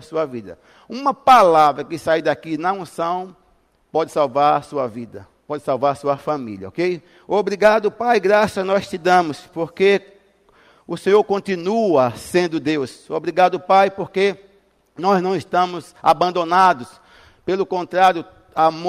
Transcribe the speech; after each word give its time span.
a 0.00 0.02
sua 0.04 0.24
vida. 0.24 0.56
Uma 0.88 1.12
palavra 1.12 1.82
que 1.82 1.98
sair 1.98 2.22
daqui 2.22 2.56
na 2.56 2.72
unção 2.72 3.34
pode 3.90 4.12
salvar 4.12 4.56
a 4.56 4.62
sua 4.62 4.86
vida, 4.86 5.26
pode 5.44 5.64
salvar 5.64 5.90
a 5.90 5.96
sua 5.96 6.16
família, 6.16 6.68
ok? 6.68 7.02
Obrigado, 7.26 7.90
Pai, 7.90 8.20
graça 8.20 8.62
nós 8.62 8.88
te 8.88 8.96
damos, 8.96 9.40
porque 9.52 10.00
o 10.86 10.96
Senhor 10.96 11.24
continua 11.24 12.12
sendo 12.12 12.60
Deus. 12.60 13.10
Obrigado, 13.10 13.58
Pai, 13.58 13.90
porque 13.90 14.36
nós 14.96 15.20
não 15.20 15.34
estamos 15.34 15.96
abandonados. 16.00 17.00
Pelo 17.44 17.66
contrário, 17.66 18.24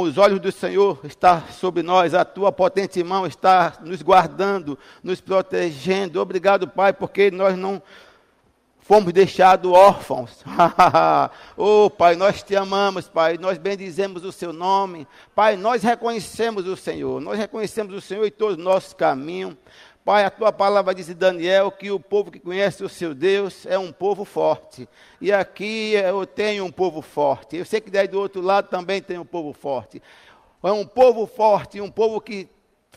os 0.03 0.17
olhos 0.19 0.39
do 0.39 0.51
Senhor 0.51 0.99
estão 1.05 1.41
sobre 1.49 1.81
nós, 1.81 2.13
a 2.13 2.23
tua 2.23 2.51
potente 2.51 3.03
mão 3.03 3.25
está 3.25 3.73
nos 3.81 4.03
guardando, 4.03 4.77
nos 5.03 5.19
protegendo. 5.19 6.21
Obrigado, 6.21 6.67
Pai, 6.67 6.93
porque 6.93 7.31
nós 7.31 7.57
não 7.57 7.81
fomos 8.89 9.13
deixados 9.13 9.71
órfãos. 9.71 10.43
oh, 11.55 11.91
Pai, 11.91 12.15
nós 12.15 12.41
te 12.41 12.55
amamos, 12.55 13.07
Pai, 13.07 13.37
nós 13.37 13.59
bendizemos 13.59 14.25
o 14.25 14.31
seu 14.31 14.51
nome. 14.51 15.07
Pai, 15.35 15.55
nós 15.55 15.83
reconhecemos 15.83 16.65
o 16.65 16.75
Senhor, 16.75 17.21
nós 17.21 17.37
reconhecemos 17.37 17.93
o 17.93 18.01
Senhor 18.01 18.25
em 18.25 18.31
todos 18.31 18.57
os 18.57 18.63
nossos 18.63 18.93
caminhos. 18.93 19.55
Pai, 20.03 20.25
a 20.25 20.31
tua 20.31 20.51
palavra 20.51 20.95
diz 20.95 21.07
em 21.07 21.13
Daniel 21.13 21.71
que 21.71 21.91
o 21.91 21.99
povo 21.99 22.31
que 22.31 22.39
conhece 22.39 22.83
o 22.83 22.89
seu 22.89 23.13
Deus 23.13 23.63
é 23.67 23.77
um 23.77 23.91
povo 23.91 24.25
forte. 24.25 24.89
E 25.21 25.31
aqui 25.31 25.93
eu 25.93 26.25
tenho 26.25 26.65
um 26.65 26.71
povo 26.71 27.03
forte. 27.03 27.57
Eu 27.57 27.65
sei 27.65 27.79
que 27.79 27.91
daí 27.91 28.07
do 28.07 28.19
outro 28.19 28.41
lado 28.41 28.69
também 28.69 29.03
tem 29.03 29.19
um 29.19 29.25
povo 29.25 29.53
forte. 29.53 30.01
É 30.63 30.71
um 30.71 30.83
povo 30.83 31.27
forte, 31.27 31.79
um 31.79 31.91
povo 31.91 32.19
que 32.19 32.49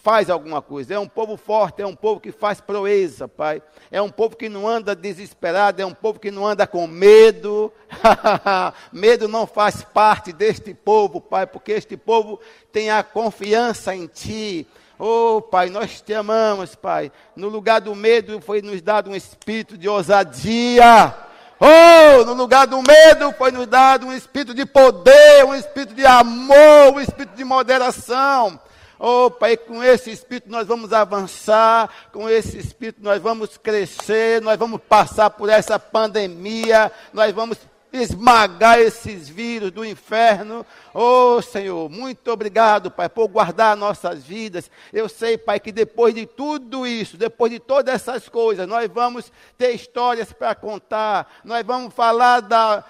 faz 0.03 0.29
alguma 0.29 0.61
coisa. 0.61 0.95
É 0.95 0.99
um 0.99 1.09
povo 1.09 1.37
forte, 1.37 1.81
é 1.81 1.87
um 1.87 1.95
povo 1.95 2.21
que 2.21 2.33
faz 2.33 2.61
proeza, 2.61 3.29
Pai. 3.29 3.63
É 3.91 4.03
um 4.03 4.11
povo 4.11 4.37
que 4.37 4.49
não 4.49 4.69
anda 4.69 4.97
desesperado, 4.97 5.81
é 5.81 5.87
um 5.87 5.95
povo 5.95 6.19
que 6.19 6.31
não 6.31 6.47
anda 6.47 6.67
com 6.67 6.87
medo. 6.87 7.73
medo 8.93 9.29
não 9.29 9.47
faz 9.47 9.83
parte 9.83 10.33
deste 10.33 10.75
povo, 10.75 11.21
Pai, 11.21 11.47
porque 11.47 11.73
este 11.73 11.97
povo 11.97 12.41
tem 12.73 12.91
a 12.91 13.03
confiança 13.03 13.95
em 13.95 14.07
Ti. 14.09 14.67
Oh, 14.99 15.41
Pai, 15.41 15.71
nós 15.71 16.01
te 16.01 16.13
amamos, 16.13 16.75
Pai. 16.75 17.11
No 17.37 17.49
lugar 17.49 17.81
do 17.81 17.95
medo 17.95 18.41
foi 18.41 18.61
nos 18.61 18.83
dado 18.83 19.11
um 19.11 19.17
espírito 19.17 19.79
de 19.79 19.89
ousadia. 19.89 21.15
Oh, 21.61 22.25
no 22.25 22.35
lugar 22.35 22.67
do 22.67 22.83
medo 22.83 23.33
foi 23.39 23.53
nos 23.53 23.69
dado 23.69 24.07
um 24.07 24.13
espírito 24.13 24.53
de 24.53 24.67
poder, 24.67 25.45
um 25.45 25.55
espírito 25.55 25.95
de 25.95 26.05
amor, 26.05 26.95
um 26.95 27.01
espírito 27.01 27.37
de 27.37 27.45
moderação. 27.45 28.61
Oh, 28.99 29.31
Pai, 29.31 29.57
com 29.57 29.83
esse 29.83 30.11
espírito 30.11 30.51
nós 30.51 30.67
vamos 30.67 30.93
avançar, 30.93 31.91
com 32.13 32.29
esse 32.29 32.59
espírito 32.59 33.03
nós 33.03 33.21
vamos 33.21 33.57
crescer, 33.57 34.41
nós 34.41 34.59
vamos 34.59 34.81
passar 34.89 35.31
por 35.31 35.49
essa 35.49 35.79
pandemia, 35.79 36.91
nós 37.13 37.33
vamos 37.33 37.59
esmagar 37.93 38.79
esses 38.79 39.29
vírus 39.29 39.71
do 39.71 39.85
inferno. 39.85 40.65
Oh, 40.95 41.41
Senhor, 41.43 41.91
muito 41.91 42.31
obrigado, 42.31 42.91
Pai, 42.91 43.09
por 43.09 43.29
guardar 43.29 43.77
nossas 43.77 44.25
vidas. 44.25 44.71
Eu 44.93 45.09
sei, 45.09 45.37
Pai, 45.37 45.61
que 45.61 45.71
depois 45.71 46.15
de 46.15 46.25
tudo 46.25 46.87
isso, 46.87 47.17
depois 47.17 47.53
de 47.53 47.59
todas 47.59 47.95
essas 47.95 48.29
coisas, 48.29 48.67
nós 48.67 48.91
vamos 48.91 49.31
ter 49.59 49.73
histórias 49.73 50.33
para 50.33 50.55
contar, 50.55 51.41
nós 51.45 51.65
vamos 51.65 51.93
falar 51.93 52.41
da, 52.41 52.83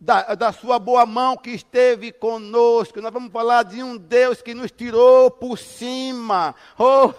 da, 0.00 0.34
da, 0.34 0.52
sua 0.52 0.78
boa 0.78 1.04
mão 1.04 1.36
que 1.36 1.50
esteve 1.50 2.12
conosco. 2.12 3.00
Nós 3.00 3.12
vamos 3.12 3.32
falar 3.32 3.64
de 3.64 3.82
um 3.82 3.96
Deus 3.96 4.40
que 4.40 4.54
nos 4.54 4.70
tirou 4.70 5.30
por 5.30 5.58
cima. 5.58 6.54
Oh, 6.78 7.12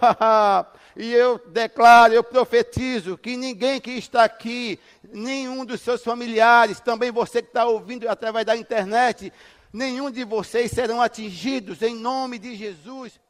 e 0.96 1.12
eu 1.12 1.38
declaro, 1.48 2.14
eu 2.14 2.24
profetizo 2.24 3.18
que 3.18 3.36
ninguém 3.36 3.80
que 3.80 3.90
está 3.92 4.24
aqui, 4.24 4.80
nenhum 5.12 5.64
dos 5.64 5.82
seus 5.82 6.02
familiares, 6.02 6.80
também 6.80 7.10
você 7.10 7.42
que 7.42 7.48
está 7.48 7.66
ouvindo 7.66 8.08
através 8.08 8.46
da 8.46 8.56
internet, 8.56 9.30
nenhum 9.72 10.10
de 10.10 10.24
vocês 10.24 10.70
serão 10.70 11.02
atingidos 11.02 11.82
em 11.82 11.94
nome 11.94 12.38
de 12.38 12.56
Jesus 12.56 13.20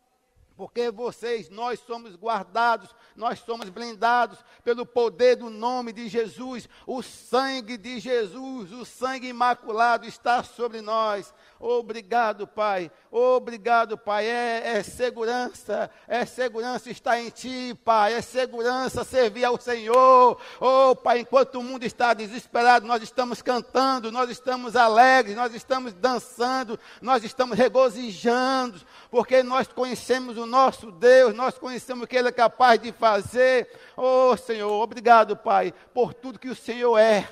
porque 0.61 0.91
vocês, 0.91 1.49
nós 1.49 1.81
somos 1.87 2.15
guardados, 2.15 2.95
nós 3.17 3.39
somos 3.39 3.71
blindados 3.71 4.39
pelo 4.63 4.85
poder 4.85 5.37
do 5.37 5.49
nome 5.49 5.91
de 5.91 6.07
Jesus. 6.07 6.69
O 6.87 7.03
sangue 7.03 7.79
de 7.79 7.99
Jesus, 7.99 8.71
o 8.71 8.85
sangue 8.85 9.27
imaculado 9.27 10.05
está 10.05 10.43
sobre 10.43 10.83
nós. 10.83 11.33
Obrigado, 11.59 12.47
Pai. 12.47 12.91
Obrigado, 13.11 13.97
Pai. 13.99 14.27
É, 14.27 14.77
é, 14.77 14.83
segurança, 14.83 15.91
é 16.09 16.25
segurança 16.25 16.91
estar 16.91 17.19
em 17.21 17.29
Ti, 17.29 17.79
Pai. 17.85 18.15
É 18.15 18.23
segurança 18.23 19.05
servir 19.05 19.45
ao 19.45 19.61
Senhor. 19.61 20.41
Oh, 20.59 20.97
Pai, 20.97 21.21
enquanto 21.21 21.57
o 21.57 21.63
mundo 21.63 21.85
está 21.85 22.15
desesperado, 22.15 22.87
nós 22.87 23.03
estamos 23.03 23.43
cantando, 23.43 24.11
nós 24.11 24.31
estamos 24.31 24.77
alegres, 24.77 25.37
nós 25.37 25.55
estamos 25.55 25.93
dançando, 25.93 26.79
nós 27.01 27.25
estamos 27.25 27.59
regozijando, 27.59 28.81
porque 29.11 29.43
nós 29.43 29.69
conhecemos 29.69 30.39
o 30.39 30.47
nosso 30.51 30.91
Deus, 30.91 31.35
nós 31.35 31.57
conhecemos 31.57 32.07
que 32.07 32.17
Ele 32.17 32.29
é 32.29 32.33
capaz 32.33 32.81
de 32.81 32.93
fazer. 32.93 33.71
Oh, 33.97 34.37
Senhor, 34.37 34.71
obrigado, 34.71 35.37
Pai, 35.37 35.73
por 35.95 36.13
tudo 36.13 36.39
que 36.39 36.49
o 36.49 36.55
Senhor 36.55 36.99
é. 36.99 37.27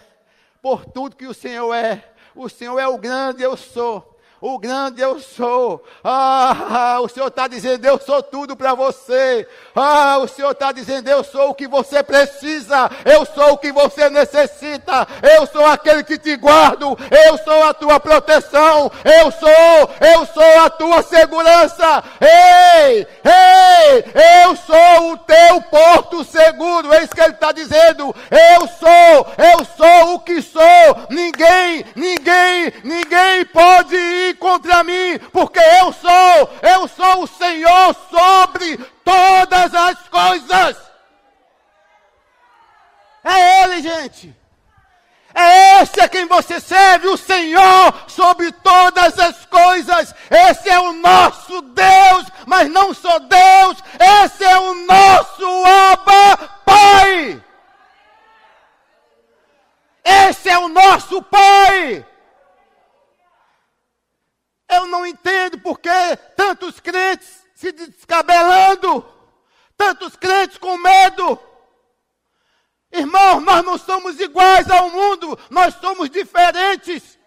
Por 0.62 0.86
tudo 0.86 1.16
que 1.16 1.26
o 1.26 1.34
Senhor 1.34 1.74
é. 1.74 2.12
O 2.34 2.48
Senhor 2.48 2.78
é 2.78 2.86
o 2.86 2.96
grande 2.96 3.42
eu 3.42 3.56
sou 3.56 4.17
o 4.40 4.58
grande 4.58 5.00
eu 5.00 5.18
sou. 5.18 5.84
Ah, 6.02 6.98
o 7.02 7.08
Senhor 7.08 7.26
está 7.26 7.48
dizendo, 7.48 7.84
eu 7.84 7.98
sou 7.98 8.22
tudo 8.22 8.56
para 8.56 8.74
você. 8.74 9.46
Ah, 9.74 10.18
o 10.18 10.28
Senhor 10.28 10.52
está 10.52 10.70
dizendo, 10.70 11.08
eu 11.08 11.24
sou 11.24 11.50
o 11.50 11.54
que 11.54 11.66
você 11.66 12.02
precisa, 12.02 12.90
eu 13.04 13.26
sou 13.26 13.52
o 13.52 13.58
que 13.58 13.72
você 13.72 14.08
necessita, 14.08 15.06
eu 15.22 15.46
sou 15.46 15.64
aquele 15.66 16.04
que 16.04 16.18
te 16.18 16.36
guardo, 16.36 16.96
eu 17.10 17.38
sou 17.38 17.64
a 17.64 17.74
tua 17.74 17.98
proteção, 17.98 18.90
eu 19.04 19.30
sou, 19.32 19.90
eu 20.00 20.26
sou 20.26 20.60
a 20.64 20.70
tua 20.70 21.02
segurança. 21.02 22.04
Ei, 22.20 23.06
ei, 23.24 24.04
eu 24.44 24.56
sou 24.56 25.12
o 25.12 25.16
teu 25.18 25.60
porto 25.62 26.24
seguro, 26.24 26.92
é 26.92 27.02
isso 27.02 27.14
que 27.14 27.20
ele 27.20 27.34
está 27.34 27.50
dizendo. 27.50 28.14
Eu 28.30 28.68
sou, 28.68 29.26
eu 29.36 29.64
sou 29.76 30.14
o 30.14 30.20
que 30.20 30.40
sou. 30.42 30.62
Ninguém, 31.10 31.84
ninguém, 31.96 32.72
ninguém 32.84 33.44
pode 33.46 33.96
ir 33.96 34.27
contra 34.34 34.82
mim, 34.84 35.18
porque 35.32 35.58
eu 35.58 35.92
sou, 35.92 36.50
eu 36.62 36.88
sou 36.88 37.22
o 37.22 37.26
Senhor 37.26 37.96
sobre 38.10 38.76
todas 39.04 39.74
as 39.74 40.08
coisas. 40.08 40.76
É 43.24 43.62
Ele, 43.62 43.82
gente. 43.82 44.38
É 45.34 45.82
esse 45.82 46.00
a 46.00 46.08
quem 46.08 46.26
você 46.26 46.58
serve, 46.58 47.06
o 47.08 47.16
Senhor 47.16 47.94
sobre 48.08 48.50
todas 48.50 49.18
as 49.18 49.44
coisas. 49.46 50.14
Esse 50.30 50.68
é 50.68 50.80
o 50.80 50.92
nosso 50.94 51.60
Deus, 51.62 52.26
mas 52.46 52.68
não 52.68 52.94
só 52.94 53.18
Deus, 53.18 53.78
esse 54.24 54.44
é 54.44 54.58
o 54.58 54.74
nosso 54.86 55.64
Abba 55.92 56.36
Pai. 56.64 57.44
Esse 60.04 60.48
é 60.48 60.58
o 60.58 60.68
nosso 60.68 61.22
Pai. 61.22 62.04
Eu 64.68 64.86
não 64.86 65.06
entendo 65.06 65.58
porque 65.60 65.90
tantos 66.36 66.78
crentes 66.78 67.46
se 67.54 67.72
descabelando, 67.72 69.04
tantos 69.76 70.14
crentes 70.16 70.58
com 70.58 70.76
medo. 70.76 71.40
Irmão, 72.92 73.40
nós 73.40 73.64
não 73.64 73.78
somos 73.78 74.18
iguais 74.20 74.70
ao 74.70 74.90
mundo, 74.90 75.38
nós 75.50 75.74
somos 75.74 76.08
diferentes. 76.10 77.18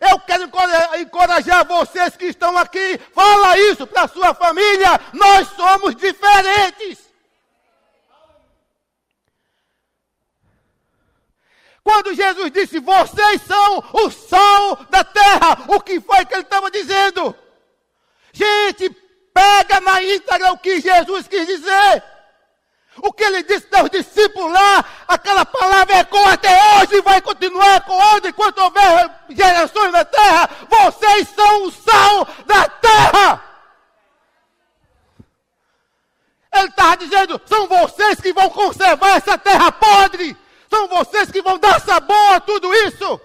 Eu 0.00 0.18
quero 0.20 0.50
encorajar 0.98 1.66
vocês 1.66 2.16
que 2.16 2.26
estão 2.26 2.56
aqui, 2.58 2.98
fala 3.14 3.58
isso 3.58 3.86
para 3.86 4.02
a 4.02 4.08
sua 4.08 4.34
família, 4.34 5.00
nós 5.12 5.48
somos 5.48 5.96
diferentes. 5.96 7.05
Quando 11.86 12.14
Jesus 12.14 12.50
disse, 12.50 12.80
vocês 12.80 13.42
são 13.42 13.84
o 13.92 14.10
sal 14.10 14.74
da 14.90 15.04
terra, 15.04 15.66
o 15.68 15.80
que 15.80 16.00
foi 16.00 16.24
que 16.24 16.34
ele 16.34 16.42
estava 16.42 16.68
dizendo? 16.68 17.32
Gente, 18.32 18.90
pega 19.32 19.80
na 19.80 20.02
íntegra 20.02 20.50
o 20.50 20.58
que 20.58 20.80
Jesus 20.80 21.28
quis 21.28 21.46
dizer. 21.46 22.02
O 22.96 23.12
que 23.12 23.22
ele 23.22 23.44
disse 23.44 23.68
aos 23.70 23.88
discípulos 23.88 24.52
lá, 24.52 24.84
aquela 25.06 25.46
palavra 25.46 25.98
ecoa 25.98 26.32
até 26.32 26.50
hoje 26.74 26.96
e 26.96 27.02
vai 27.02 27.20
continuar 27.20 27.76
ecoando 27.76 28.26
enquanto 28.26 28.58
houver 28.58 29.10
gerações 29.28 29.92
na 29.92 30.04
terra. 30.04 30.50
Vocês 30.68 31.28
são 31.36 31.66
o 31.66 31.70
sal 31.70 32.26
da 32.46 32.68
terra. 32.68 33.44
Ele 36.52 36.66
estava 36.66 36.96
dizendo, 36.96 37.40
são 37.46 37.68
vocês 37.68 38.20
que 38.20 38.32
vão 38.32 38.50
conservar 38.50 39.18
essa 39.18 39.38
terra 39.38 39.70
podre. 39.70 40.36
São 40.68 40.88
vocês 40.88 41.30
que 41.30 41.42
vão 41.42 41.58
dar 41.58 41.80
sabor 41.80 42.34
a 42.34 42.40
tudo 42.40 42.72
isso. 42.74 43.20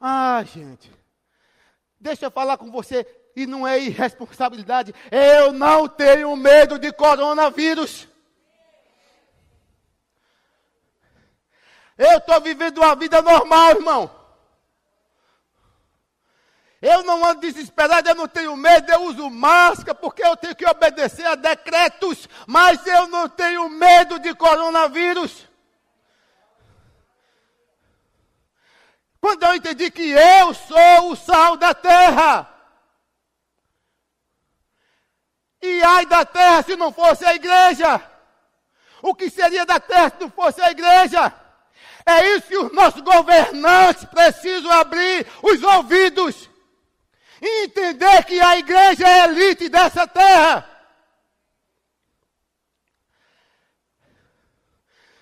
Ah, 0.00 0.42
gente. 0.44 0.90
Deixa 1.98 2.26
eu 2.26 2.30
falar 2.30 2.56
com 2.56 2.70
você. 2.70 3.06
E 3.36 3.46
não 3.46 3.66
é 3.66 3.78
irresponsabilidade. 3.78 4.94
Eu 5.10 5.52
não 5.52 5.86
tenho 5.88 6.34
medo 6.36 6.78
de 6.78 6.92
coronavírus. 6.92 8.08
Eu 11.98 12.16
estou 12.16 12.40
vivendo 12.40 12.78
uma 12.78 12.94
vida 12.96 13.20
normal, 13.20 13.70
irmão. 13.72 14.19
Eu 16.82 17.02
não 17.02 17.22
ando 17.24 17.42
desesperado, 17.42 18.08
eu 18.08 18.14
não 18.14 18.26
tenho 18.26 18.56
medo, 18.56 18.90
eu 18.90 19.02
uso 19.02 19.28
máscara, 19.28 19.94
porque 19.94 20.24
eu 20.24 20.34
tenho 20.36 20.56
que 20.56 20.66
obedecer 20.66 21.26
a 21.26 21.34
decretos, 21.34 22.26
mas 22.46 22.86
eu 22.86 23.06
não 23.06 23.28
tenho 23.28 23.68
medo 23.68 24.18
de 24.18 24.34
coronavírus. 24.34 25.46
Quando 29.20 29.42
eu 29.42 29.54
entendi 29.54 29.90
que 29.90 30.10
eu 30.10 30.54
sou 30.54 31.10
o 31.10 31.16
sal 31.16 31.58
da 31.58 31.74
terra. 31.74 32.48
E 35.60 35.82
ai 35.82 36.06
da 36.06 36.24
terra 36.24 36.62
se 36.62 36.74
não 36.76 36.90
fosse 36.90 37.26
a 37.26 37.34
igreja. 37.34 38.00
O 39.02 39.14
que 39.14 39.28
seria 39.28 39.66
da 39.66 39.78
terra 39.78 40.08
se 40.08 40.16
não 40.20 40.30
fosse 40.30 40.62
a 40.62 40.70
igreja? 40.70 41.30
É 42.06 42.26
isso 42.28 42.48
que 42.48 42.56
os 42.56 42.72
nossos 42.72 43.02
governantes 43.02 44.06
precisam 44.06 44.72
abrir 44.72 45.26
os 45.42 45.62
ouvidos 45.62 46.49
entender 47.40 48.24
que 48.24 48.40
a 48.40 48.58
igreja 48.58 49.06
é 49.06 49.22
a 49.22 49.24
elite 49.28 49.68
dessa 49.68 50.06
terra. 50.06 50.66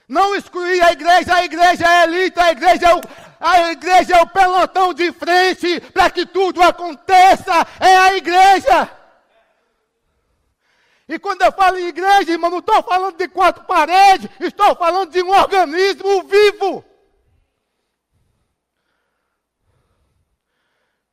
Não 0.09 0.35
excluir 0.35 0.81
a 0.83 0.93
igreja, 0.93 1.35
a 1.35 1.45
igreja 1.45 1.85
é 1.85 1.89
a 1.89 2.05
elite, 2.05 2.41
a 2.41 2.51
igreja 2.51 2.87
é 2.89 2.95
o, 2.95 3.01
a 3.39 3.73
igreja 3.73 4.17
é 4.17 4.23
o 4.23 4.27
pelotão 4.27 4.95
de 4.95 5.13
frente 5.13 5.81
para 5.93 6.11
que 6.11 6.25
tudo 6.25 6.63
aconteça, 6.63 7.67
é 7.79 7.97
a 7.97 8.17
igreja. 8.17 8.91
E 11.09 11.19
quando 11.19 11.43
eu 11.43 11.53
falo 11.53 11.79
em 11.79 11.87
igreja, 11.87 12.33
irmão, 12.33 12.51
não 12.51 12.59
estou 12.59 12.83
falando 12.83 13.17
de 13.17 13.29
quatro 13.29 13.65
paredes, 13.65 14.29
estou 14.41 14.75
falando 14.77 15.11
de 15.11 15.23
um 15.23 15.31
organismo 15.31 16.23
vivo. 16.25 16.85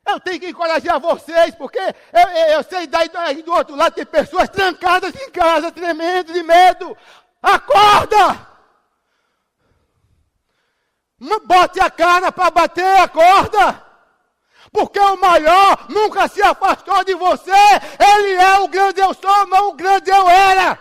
Eu 0.06 0.20
tenho 0.20 0.40
que 0.40 0.50
encorajar 0.50 1.00
vocês, 1.00 1.56
porque 1.56 1.80
eu, 1.80 2.30
eu, 2.30 2.48
eu 2.54 2.64
sei 2.64 2.86
daí 2.86 3.10
do 3.42 3.52
outro 3.52 3.76
lado 3.76 3.96
tem 3.96 4.06
pessoas 4.06 4.48
trancadas 4.50 5.16
em 5.16 5.32
casa, 5.32 5.72
tremendo 5.72 6.32
de 6.32 6.44
medo. 6.44 6.96
Acorda! 7.42 8.56
Bote 11.46 11.80
a 11.80 11.90
cara 11.90 12.32
para 12.32 12.52
bater, 12.52 13.00
acorda! 13.00 13.84
Porque 14.72 15.00
o 15.00 15.18
maior 15.18 15.90
nunca 15.90 16.28
se 16.28 16.42
afastou 16.42 17.04
de 17.04 17.16
você. 17.16 17.52
Ele 17.52 18.34
é 18.34 18.60
o 18.60 18.68
grande 18.68 19.00
eu 19.00 19.14
sou, 19.14 19.48
não 19.48 19.70
o 19.70 19.74
grande 19.74 20.10
eu 20.10 20.30
era. 20.30 20.78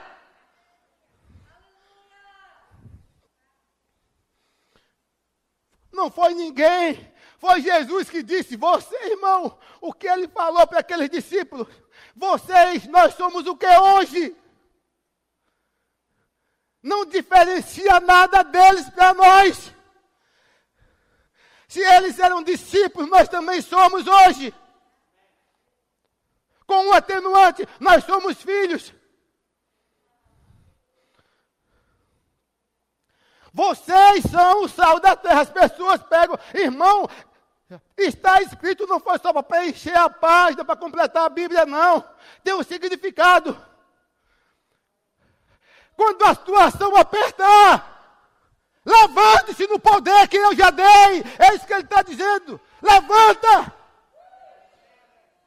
Não 5.92 6.10
foi 6.10 6.34
ninguém. 6.34 7.13
Foi 7.44 7.60
Jesus 7.60 8.08
que 8.08 8.22
disse: 8.22 8.56
Você, 8.56 8.96
irmão, 9.10 9.58
o 9.78 9.92
que 9.92 10.08
ele 10.08 10.26
falou 10.26 10.66
para 10.66 10.78
aqueles 10.78 11.10
discípulos? 11.10 11.68
Vocês, 12.16 12.86
nós 12.86 13.12
somos 13.16 13.46
o 13.46 13.54
que 13.54 13.66
hoje? 13.66 14.34
Não 16.82 17.04
diferencia 17.04 18.00
nada 18.00 18.42
deles 18.44 18.88
para 18.88 19.12
nós. 19.12 19.74
Se 21.68 21.80
eles 21.80 22.18
eram 22.18 22.42
discípulos, 22.42 23.10
nós 23.10 23.28
também 23.28 23.60
somos 23.60 24.06
hoje. 24.06 24.54
Com 26.66 26.86
um 26.86 26.92
atenuante, 26.94 27.68
nós 27.78 28.04
somos 28.04 28.40
filhos. 28.40 28.90
Vocês 33.52 34.24
são 34.30 34.64
o 34.64 34.68
sal 34.68 34.98
da 34.98 35.14
terra. 35.14 35.42
As 35.42 35.50
pessoas 35.50 36.02
pegam, 36.02 36.36
irmão, 36.54 37.06
está 37.96 38.42
escrito, 38.42 38.86
não 38.86 39.00
foi 39.00 39.18
só 39.18 39.32
para 39.32 39.42
preencher 39.42 39.96
a 39.96 40.08
página, 40.10 40.64
para 40.64 40.76
completar 40.76 41.24
a 41.24 41.28
Bíblia, 41.28 41.64
não. 41.64 42.04
Tem 42.42 42.54
um 42.54 42.62
significado. 42.62 43.56
Quando 45.96 46.22
a 46.24 46.34
situação 46.34 46.96
apertar, 46.96 47.94
Levante-se 48.84 49.66
no 49.66 49.78
poder 49.78 50.28
que 50.28 50.36
eu 50.36 50.54
já 50.54 50.70
dei. 50.70 51.24
É 51.38 51.54
isso 51.54 51.66
que 51.66 51.72
ele 51.72 51.84
está 51.84 52.02
dizendo. 52.02 52.60
Levanta! 52.82 53.72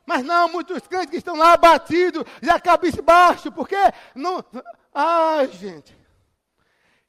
Mas 0.06 0.24
não, 0.26 0.50
muitos 0.50 0.88
crentes 0.88 1.12
que 1.12 1.18
estão 1.18 1.36
lá 1.36 1.54
abatidos, 1.54 2.24
já 2.42 2.60
cabeça 2.60 3.02
baixo, 3.02 3.52
porque 3.52 3.76
não. 4.16 4.44
Ai, 4.94 5.48
gente. 5.50 5.96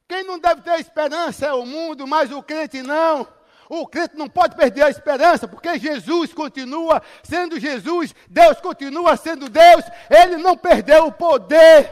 Quem 0.07 0.25
não 0.25 0.39
deve 0.39 0.63
ter 0.63 0.81
esperança 0.81 1.47
é 1.47 1.53
o 1.53 1.65
mundo, 1.65 2.07
mas 2.07 2.31
o 2.33 2.43
crente 2.43 2.83
não. 2.83 3.27
O 3.69 3.87
crente 3.87 4.17
não 4.17 4.29
pode 4.29 4.57
perder 4.57 4.83
a 4.83 4.91
esperança, 4.91 5.47
porque 5.47 5.79
Jesus 5.79 6.33
continua 6.33 7.03
sendo 7.23 7.61
Jesus, 7.61 8.15
Deus 8.27 8.61
continua 8.61 9.17
sendo 9.17 9.49
Deus, 9.49 9.85
ele 10.09 10.39
não 10.39 10.57
perdeu 10.57 11.07
o 11.07 11.13
poder, 11.13 11.91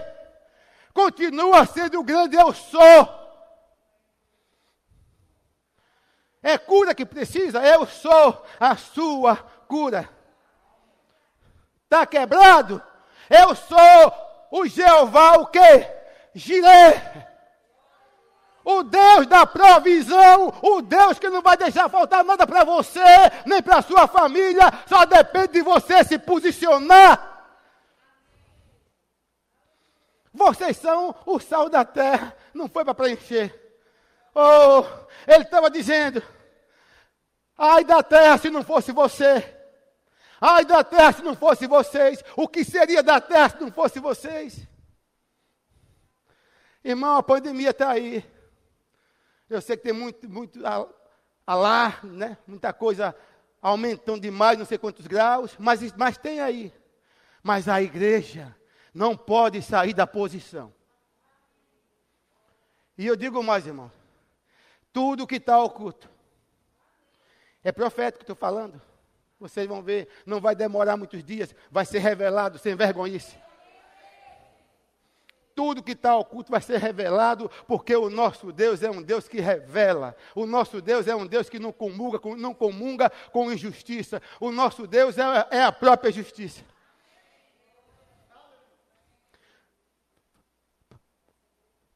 continua 0.95 1.67
sendo 1.67 2.01
o 2.01 2.05
grande 2.05 2.35
eu 2.35 2.55
sou. 2.55 3.27
É 6.43 6.57
cura 6.57 6.95
que 6.95 7.05
precisa? 7.05 7.61
Eu 7.61 7.87
sou 7.87 8.47
a 8.59 8.77
sua 8.77 9.37
cura. 9.69 10.09
Está 11.85 12.07
quebrado? 12.07 12.83
Eu 13.29 13.55
sou 13.55 14.15
o 14.51 14.67
Jeová, 14.67 15.39
o 15.39 15.47
quê? 15.47 15.91
Girê. 16.35 17.27
O 18.69 18.83
Deus 18.83 19.29
da 19.29 19.47
provisão, 19.47 20.53
o 20.61 20.83
Deus 20.83 21.21
que 21.21 21.31
não 21.31 21.41
vai 21.41 21.57
deixar 21.57 21.89
faltar 21.89 22.25
nada 22.25 22.45
para 22.45 22.65
você, 22.65 22.99
nem 23.47 23.63
para 23.63 23.81
sua 23.81 24.09
família, 24.09 24.65
só 24.89 25.05
depende 25.05 25.53
de 25.53 25.63
você 25.63 26.03
se 26.03 26.19
posicionar. 26.19 27.47
Vocês 30.35 30.79
são 30.79 31.15
o 31.25 31.39
sal 31.39 31.69
da 31.69 31.85
terra, 31.85 32.37
não 32.53 32.69
foi 32.69 32.85
para 32.85 32.93
preencher. 32.93 33.55
Oh, 34.35 34.83
ele 35.29 35.45
estava 35.45 35.71
dizendo: 35.71 36.21
Ai 37.57 37.85
da 37.85 38.03
terra 38.03 38.37
se 38.37 38.51
não 38.51 38.65
fosse 38.65 38.91
você. 38.91 39.45
Ai 40.41 40.65
da 40.65 40.83
terra 40.83 41.13
se 41.13 41.23
não 41.23 41.37
fosse 41.37 41.69
vocês. 41.69 42.25
O 42.37 42.49
que 42.49 42.65
seria 42.65 43.01
da 43.01 43.21
terra 43.21 43.49
se 43.49 43.61
não 43.61 43.71
fosse 43.71 44.01
vocês? 44.01 44.59
Irmão, 46.83 47.17
a 47.17 47.23
pandemia 47.23 47.71
está 47.71 47.91
aí. 47.91 48.35
Eu 49.49 49.61
sei 49.61 49.77
que 49.77 49.85
tem 49.85 49.93
muito, 49.93 50.29
muito 50.29 50.61
alá, 51.47 52.01
né? 52.03 52.37
Muita 52.47 52.73
coisa 52.73 53.15
aumentando 53.63 54.21
demais, 54.21 54.59
não 54.59 54.65
sei 54.65 54.79
quantos 54.79 55.07
graus, 55.07 55.57
mas, 55.59 55.93
mas 55.93 56.19
tem 56.19 56.41
aí. 56.41 56.73
Mas 57.43 57.69
a 57.69 57.81
igreja 57.81 58.55
não 58.93 59.17
pode 59.17 59.63
sair 59.63 59.95
da 59.95 60.07
posição. 60.07 60.73
E 62.99 63.07
eu 63.07 63.15
digo 63.15 63.43
mais, 63.43 63.67
irmão. 63.67 63.91
Tudo 64.93 65.27
que 65.27 65.37
está 65.37 65.63
oculto 65.63 66.09
é 67.63 67.71
profético 67.71 68.19
que 68.19 68.23
estou 68.25 68.37
falando. 68.37 68.81
Vocês 69.39 69.67
vão 69.67 69.83
ver, 69.83 70.09
não 70.25 70.41
vai 70.41 70.55
demorar 70.55 70.97
muitos 70.97 71.23
dias, 71.23 71.55
vai 71.71 71.85
ser 71.85 71.99
revelado 71.99 72.59
sem 72.59 72.75
vergonhice. 72.75 73.37
Tudo 75.57 75.83
que 75.83 75.93
está 75.93 76.15
oculto 76.15 76.51
vai 76.51 76.61
ser 76.61 76.79
revelado, 76.79 77.51
porque 77.67 77.97
o 77.97 78.11
nosso 78.11 78.53
Deus 78.53 78.83
é 78.83 78.91
um 78.91 79.01
Deus 79.01 79.27
que 79.27 79.41
revela. 79.41 80.15
O 80.35 80.45
nosso 80.45 80.83
Deus 80.83 81.09
é 81.09 81.17
um 81.17 81.27
Deus 81.27 81.49
que 81.49 81.59
não 81.59 81.73
comunga, 81.73 82.21
não 82.37 82.53
comunga 82.53 83.11
com 83.33 83.51
injustiça. 83.51 84.21
O 84.39 84.53
nosso 84.53 84.87
Deus 84.87 85.17
é, 85.17 85.23
é 85.51 85.63
a 85.63 85.73
própria 85.73 86.13
justiça. 86.13 86.63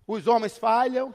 Os 0.06 0.26
homens 0.26 0.56
falham, 0.56 1.14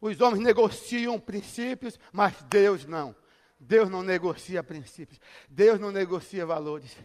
os 0.00 0.18
homens 0.22 0.42
negociam 0.42 1.20
princípios, 1.20 2.00
mas 2.10 2.42
Deus 2.44 2.86
não. 2.86 3.14
Deus 3.60 3.90
não 3.90 4.02
negocia 4.02 4.64
princípios. 4.64 5.20
Deus 5.46 5.78
não 5.78 5.92
negocia 5.92 6.46
valores. 6.46 6.96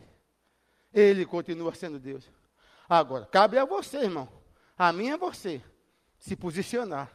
Ele 0.93 1.25
continua 1.25 1.75
sendo 1.75 1.99
Deus. 1.99 2.23
Agora, 2.87 3.25
cabe 3.25 3.57
a 3.57 3.65
você, 3.65 3.97
irmão. 3.97 4.40
A 4.81 4.91
mim 4.91 5.09
é 5.09 5.15
você. 5.15 5.61
Se 6.17 6.35
posicionar. 6.35 7.11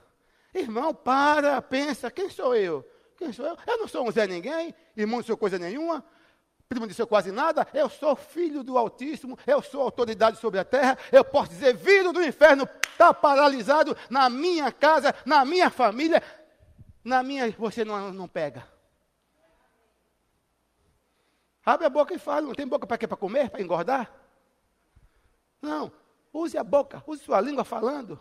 Irmão, 0.55 0.95
para, 0.95 1.61
pensa, 1.61 2.13
quem 2.13 2.31
sou 2.31 2.55
eu? 2.55 2.89
Quem 3.17 3.33
sou 3.33 3.45
eu? 3.45 3.57
Eu 3.67 3.79
não 3.79 3.89
sou 3.89 4.07
um 4.07 4.13
Zé 4.13 4.25
Ninguém, 4.25 4.73
irmão 4.97 5.19
não 5.19 5.27
sou 5.27 5.37
coisa 5.37 5.59
nenhuma, 5.59 6.05
primo 6.69 6.87
de 6.87 6.95
seu 6.95 7.09
quase 7.09 7.33
nada, 7.33 7.67
eu 7.75 7.91
sou 7.91 8.15
filho 8.15 8.63
do 8.63 8.79
Altíssimo, 8.79 9.37
eu 9.45 9.61
sou 9.61 9.83
autoridade 9.83 10.39
sobre 10.39 10.61
a 10.61 10.65
terra, 10.65 10.97
eu 11.11 11.25
posso 11.25 11.51
dizer, 11.51 11.75
vindo 11.75 12.13
do 12.13 12.23
inferno, 12.23 12.69
está 12.89 13.13
paralisado 13.13 13.97
na 14.09 14.31
minha 14.31 14.71
casa, 14.71 15.13
na 15.25 15.45
minha 15.45 15.69
família, 15.69 16.23
na 17.03 17.21
minha, 17.25 17.51
você 17.51 17.85
não, 17.85 18.13
não 18.13 18.29
pega. 18.29 18.65
Abre 21.65 21.85
a 21.85 21.91
boca 21.91 22.15
e 22.15 22.19
fala. 22.19 22.43
Não 22.43 22.55
tem 22.55 22.65
boca 22.65 22.87
para 22.87 22.97
quê? 22.97 23.09
Para 23.09 23.17
comer? 23.17 23.51
Para 23.51 23.61
engordar? 23.61 24.09
Não. 25.61 25.91
Use 26.37 26.59
a 26.59 26.63
boca, 26.63 27.03
use 27.07 27.25
sua 27.25 27.41
língua 27.41 27.65
falando. 27.65 28.21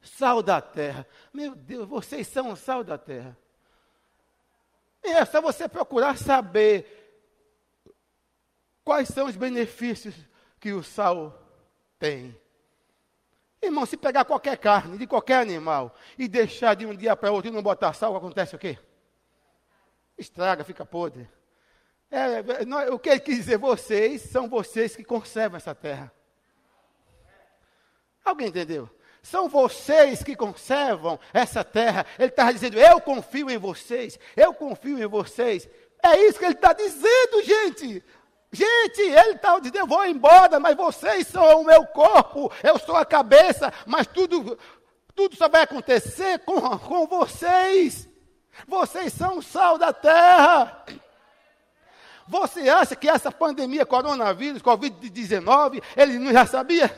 sal 0.00 0.42
da 0.42 0.58
terra. 0.58 1.06
Meu 1.34 1.54
Deus, 1.54 1.86
vocês 1.86 2.26
são 2.26 2.52
o 2.52 2.56
sal 2.56 2.82
da 2.82 2.96
terra. 2.96 3.36
É 5.02 5.22
só 5.26 5.42
você 5.42 5.68
procurar 5.68 6.16
saber 6.16 6.86
quais 8.82 9.08
são 9.08 9.26
os 9.26 9.36
benefícios 9.36 10.14
que 10.58 10.72
o 10.72 10.82
sal 10.82 11.38
tem. 11.98 12.34
Irmão, 13.60 13.84
se 13.84 13.98
pegar 13.98 14.24
qualquer 14.24 14.56
carne 14.56 14.96
de 14.96 15.06
qualquer 15.06 15.42
animal 15.42 15.94
e 16.18 16.26
deixar 16.26 16.74
de 16.74 16.86
um 16.86 16.96
dia 16.96 17.14
para 17.14 17.30
outro 17.30 17.50
e 17.50 17.54
não 17.54 17.62
botar 17.62 17.92
sal, 17.92 18.16
acontece 18.16 18.56
o 18.56 18.58
quê? 18.58 18.78
Estraga, 20.16 20.64
fica 20.64 20.86
podre. 20.86 21.28
É, 22.10 22.64
não, 22.64 22.94
o 22.94 22.98
que 22.98 23.08
ele 23.08 23.20
quis 23.20 23.36
dizer, 23.36 23.56
vocês 23.56 24.22
são 24.22 24.48
vocês 24.48 24.96
que 24.96 25.04
conservam 25.04 25.56
essa 25.56 25.74
terra. 25.74 26.12
Alguém 28.24 28.48
entendeu? 28.48 28.90
São 29.22 29.48
vocês 29.48 30.22
que 30.22 30.34
conservam 30.34 31.20
essa 31.32 31.62
terra. 31.62 32.06
Ele 32.18 32.28
está 32.28 32.50
dizendo: 32.50 32.78
Eu 32.78 33.00
confio 33.00 33.50
em 33.50 33.58
vocês, 33.58 34.18
eu 34.36 34.52
confio 34.52 34.98
em 34.98 35.06
vocês. 35.06 35.68
É 36.02 36.18
isso 36.26 36.38
que 36.38 36.44
ele 36.44 36.54
está 36.54 36.72
dizendo, 36.72 37.42
gente. 37.44 38.02
Gente, 38.50 39.00
ele 39.02 39.34
está 39.36 39.58
dizendo: 39.58 39.78
Eu 39.78 39.86
vou 39.86 40.04
embora, 40.04 40.58
mas 40.58 40.76
vocês 40.76 41.26
são 41.26 41.60
o 41.60 41.64
meu 41.64 41.86
corpo, 41.86 42.50
eu 42.62 42.78
sou 42.78 42.96
a 42.96 43.04
cabeça, 43.04 43.72
mas 43.86 44.06
tudo, 44.06 44.58
tudo 45.14 45.36
só 45.36 45.48
vai 45.48 45.62
acontecer 45.62 46.40
com, 46.40 46.60
com 46.78 47.06
vocês. 47.06 48.08
Vocês 48.66 49.12
são 49.12 49.38
o 49.38 49.42
sal 49.42 49.78
da 49.78 49.92
terra. 49.92 50.84
Você 52.30 52.68
acha 52.68 52.94
que 52.94 53.08
essa 53.08 53.32
pandemia, 53.32 53.84
coronavírus, 53.84 54.62
Covid-19, 54.62 55.82
ele 55.96 56.16
não 56.16 56.32
já 56.32 56.46
sabia? 56.46 56.88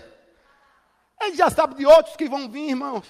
Ele 1.19 1.35
já 1.35 1.49
sabe 1.49 1.75
de 1.75 1.87
outros 1.87 2.15
que 2.17 2.29
vão 2.29 2.51
vir, 2.51 2.69
irmãos. 2.69 3.07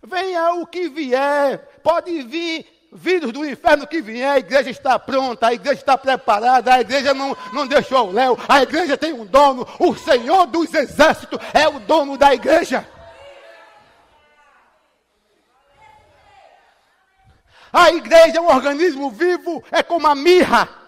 Venha 0.00 0.52
o 0.52 0.64
que 0.64 0.88
vier, 0.88 1.58
pode 1.82 2.22
vir 2.22 2.64
vírus 2.92 3.32
do 3.32 3.44
inferno 3.44 3.88
que 3.88 4.00
vier, 4.00 4.30
a 4.30 4.38
igreja 4.38 4.70
está 4.70 5.00
pronta, 5.00 5.48
a 5.48 5.52
igreja 5.52 5.80
está 5.80 5.98
preparada, 5.98 6.74
a 6.74 6.80
igreja 6.80 7.12
não, 7.12 7.36
não 7.52 7.66
deixou 7.66 8.06
o 8.06 8.12
léu, 8.12 8.38
a 8.48 8.62
igreja 8.62 8.96
tem 8.96 9.12
um 9.12 9.26
dono, 9.26 9.66
o 9.80 9.96
Senhor 9.96 10.46
dos 10.46 10.72
exércitos 10.72 11.40
é 11.52 11.66
o 11.66 11.80
dono 11.80 12.16
da 12.16 12.32
igreja. 12.32 12.86
A 17.72 17.90
igreja 17.90 18.38
é 18.38 18.40
um 18.40 18.46
organismo 18.46 19.10
vivo, 19.10 19.60
é 19.72 19.82
como 19.82 20.06
a 20.06 20.14
mirra. 20.14 20.86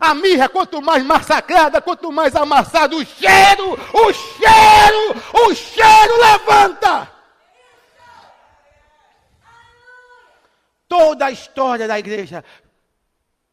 A 0.00 0.14
mirra, 0.14 0.48
quanto 0.48 0.80
mais 0.80 1.02
massacrada, 1.02 1.80
quanto 1.80 2.12
mais 2.12 2.36
amassada, 2.36 2.94
o 2.94 3.04
cheiro, 3.04 3.72
o 3.72 4.12
cheiro, 4.12 5.22
o 5.46 5.54
cheiro 5.54 6.16
levanta. 6.20 7.10
Toda 10.88 11.26
a 11.26 11.30
história 11.30 11.86
da 11.88 11.98
igreja 11.98 12.44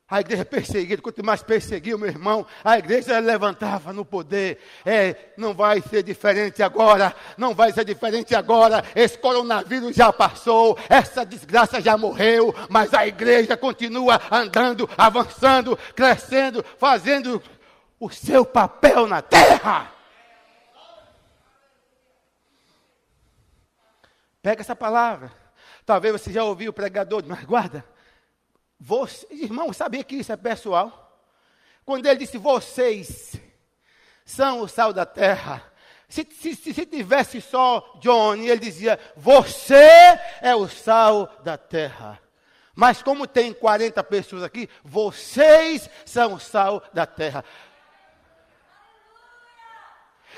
a 0.08 0.20
igreja 0.20 0.46
perseguida, 0.46 1.02
quanto 1.02 1.26
mais 1.26 1.42
perseguia 1.42 1.96
o 1.96 2.00
meu 2.00 2.08
irmão, 2.10 2.46
a 2.64 2.78
igreja 2.78 3.18
levantava 3.18 3.92
no 3.92 4.06
poder. 4.06 4.60
É, 4.86 5.16
não 5.36 5.54
vai 5.54 5.82
ser 5.82 6.04
diferente 6.04 6.62
agora, 6.62 7.16
não 7.36 7.56
vai 7.56 7.72
ser 7.72 7.84
diferente 7.84 8.36
agora. 8.36 8.84
Esse 8.96 9.18
coronavírus 9.18 9.96
já 9.96 10.14
passou, 10.14 10.78
essa 10.90 11.26
desgraça 11.26 11.82
já 11.82 11.98
morreu, 11.98 12.54
mas 12.70 12.94
a 12.94 13.08
igreja 13.08 13.58
continua 13.58 14.22
andando, 14.30 14.88
avançando, 14.96 15.76
crescendo, 15.96 16.64
fazendo 16.78 17.42
o 18.00 18.08
seu 18.12 18.46
papel 18.46 19.08
na 19.08 19.24
terra. 19.24 19.92
Pega 24.40 24.62
essa 24.62 24.76
palavra. 24.76 25.32
Talvez 25.84 26.14
você 26.14 26.32
já 26.32 26.44
ouviu 26.44 26.70
o 26.70 26.74
pregador, 26.74 27.24
mas 27.26 27.44
guarda. 27.44 27.95
Você, 28.80 29.28
irmão, 29.32 29.72
sabia 29.72 30.04
que 30.04 30.16
isso 30.16 30.32
é 30.32 30.38
pessoal? 30.38 31.02
Quando 31.86 32.06
ele 32.06 32.20
disse, 32.20 32.38
vocês 32.38 33.36
são 34.26 34.62
o 34.62 34.68
sal 34.68 34.92
da 34.92 35.06
terra. 35.06 35.64
Se, 36.10 36.28
se, 36.32 36.56
se 36.56 36.86
tivesse 36.86 37.42
só 37.42 37.98
Johnny, 38.00 38.48
ele 38.48 38.60
dizia, 38.60 39.00
você 39.16 40.20
é 40.42 40.56
o 40.56 40.68
sal 40.68 41.28
da 41.44 41.58
terra. 41.58 42.20
Mas 42.76 43.02
como 43.02 43.26
tem 43.26 43.54
40 43.54 44.04
pessoas 44.04 44.44
aqui, 44.44 44.70
vocês 44.84 45.90
são 46.06 46.34
o 46.34 46.40
sal 46.40 46.84
da 46.94 47.06
terra. 47.06 47.44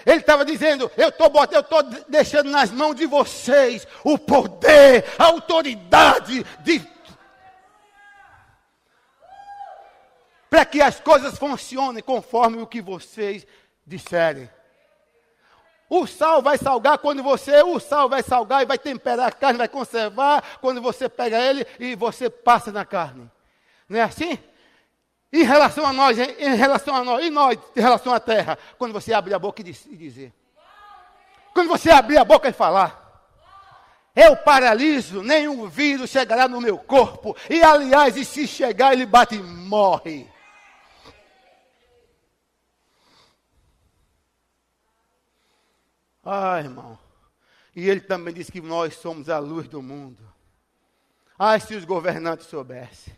Ele 0.06 0.20
estava 0.20 0.46
dizendo: 0.46 0.91
Eu 0.96 1.10
estou 1.10 1.32
estou 1.44 1.84
deixando 2.08 2.51
nas 2.51 2.72
mãos 2.72 2.96
de 2.96 3.08
vocês 3.08 3.88
o 4.03 4.17
poder, 4.17 5.06
a 5.17 5.25
autoridade 5.25 6.46
de 6.60 6.79
para 10.50 10.66
que 10.66 10.82
as 10.82 11.00
coisas 11.00 11.38
funcionem 11.38 12.01
conforme 12.01 12.62
o 12.62 12.68
que 12.68 12.82
vocês 12.82 13.46
disserem. 13.86 14.50
O 15.89 16.06
sal 16.06 16.42
vai 16.42 16.58
salgar 16.58 16.98
quando 16.98 17.24
você, 17.24 17.62
o 17.63 17.80
sal 17.80 18.10
vai 18.10 18.22
salgar 18.22 18.62
e 18.62 18.66
vai 18.66 18.77
temperar 18.77 19.27
a 19.27 19.32
carne, 19.32 19.58
vai 19.58 19.70
conservar 19.70 20.44
quando 20.60 20.82
você 20.82 21.08
pega 21.08 21.39
ele 21.39 21.66
e 21.80 21.96
você 21.96 22.30
passa 22.30 22.72
na 22.72 22.84
carne. 22.84 23.30
Não 23.88 24.00
é 24.00 24.04
assim? 24.04 24.38
Em 25.32 25.44
relação 25.44 25.86
a 25.86 25.94
nós, 25.94 26.18
em 26.18 26.56
relação 26.56 26.96
a 26.96 27.04
nós, 27.04 27.25
e 27.25 27.30
nós, 27.30 27.58
em 27.75 27.80
relação 27.80 28.13
à 28.13 28.20
terra, 28.20 28.58
quando 28.77 28.94
você 28.94 29.13
abrir 29.13 29.34
a 29.34 29.39
boca 29.39 29.62
e 29.62 29.63
dizer. 29.63 30.34
Quando 31.54 31.70
você 31.70 31.89
abrir 31.89 32.18
a 32.18 32.25
boca 32.25 32.50
e 32.50 32.54
falar. 32.54 33.06
Eu 34.16 34.36
paraliso, 34.36 35.22
nenhum 35.22 35.68
vírus 35.68 36.10
chegará 36.10 36.48
no 36.48 36.60
meu 36.60 36.77
corpo. 36.77 37.36
E 37.50 37.62
aliás, 37.62 38.18
e 38.18 38.25
se 38.25 38.48
chegar, 38.48 38.94
ele 38.94 39.06
bate 39.06 39.36
e 39.36 39.39
morre. 39.39 40.27
Ah, 46.29 46.60
irmão. 46.60 47.00
E 47.74 47.89
ele 47.89 48.01
também 48.01 48.34
disse 48.34 48.51
que 48.51 48.60
nós 48.60 48.96
somos 48.96 49.29
a 49.29 49.39
luz 49.39 49.65
do 49.65 49.81
mundo. 49.81 50.22
Ai, 51.39 51.57
se 51.62 51.74
os 51.74 51.86
governantes 51.86 52.48
soubessem. 52.48 53.15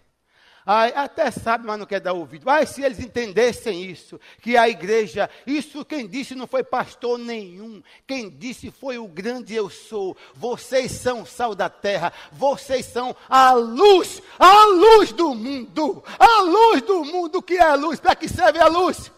Ai, 0.63 0.93
até 0.95 1.31
sabe, 1.31 1.65
mas 1.65 1.79
não 1.79 1.87
quer 1.87 1.99
dar 1.99 2.13
ouvido. 2.13 2.47
Ai, 2.47 2.67
se 2.67 2.83
eles 2.83 2.99
entendessem 2.99 3.83
isso, 3.83 4.19
que 4.43 4.55
a 4.55 4.69
igreja, 4.69 5.27
isso 5.47 5.83
quem 5.83 6.05
disse 6.05 6.35
não 6.35 6.45
foi 6.45 6.63
pastor 6.63 7.17
nenhum. 7.17 7.81
Quem 8.05 8.29
disse 8.29 8.69
foi 8.69 8.99
o 8.99 9.07
grande 9.07 9.55
eu 9.55 9.71
sou. 9.71 10.15
Vocês 10.35 10.91
são 10.91 11.25
sal 11.25 11.55
da 11.55 11.67
terra. 11.67 12.13
Vocês 12.31 12.85
são 12.85 13.15
a 13.27 13.53
luz, 13.53 14.21
a 14.37 14.65
luz 14.65 15.11
do 15.11 15.33
mundo. 15.33 16.03
A 16.19 16.41
luz 16.43 16.83
do 16.83 17.03
mundo 17.03 17.41
que 17.41 17.55
é 17.55 17.63
a 17.63 17.73
luz. 17.73 17.99
Para 17.99 18.15
que 18.15 18.29
serve 18.29 18.59
a 18.59 18.67
luz? 18.67 19.11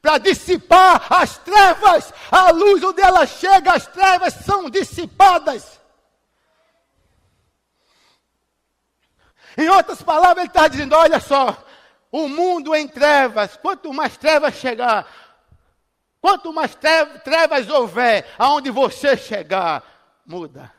Para 0.00 0.18
dissipar 0.18 1.06
as 1.10 1.38
trevas. 1.38 2.12
A 2.30 2.50
luz 2.50 2.82
onde 2.82 3.00
ela 3.00 3.26
chega, 3.26 3.72
as 3.72 3.86
trevas 3.86 4.34
são 4.34 4.70
dissipadas. 4.70 5.78
Em 9.56 9.68
outras 9.68 10.00
palavras, 10.02 10.38
ele 10.38 10.46
está 10.48 10.68
dizendo: 10.68 10.94
olha 10.94 11.18
só, 11.18 11.64
o 12.12 12.28
mundo 12.28 12.74
em 12.74 12.86
trevas, 12.86 13.56
quanto 13.56 13.92
mais 13.92 14.16
trevas 14.16 14.54
chegar, 14.54 15.06
quanto 16.20 16.52
mais 16.52 16.76
trevas 17.24 17.68
houver, 17.68 18.26
aonde 18.38 18.70
você 18.70 19.16
chegar, 19.16 19.82
muda. 20.24 20.77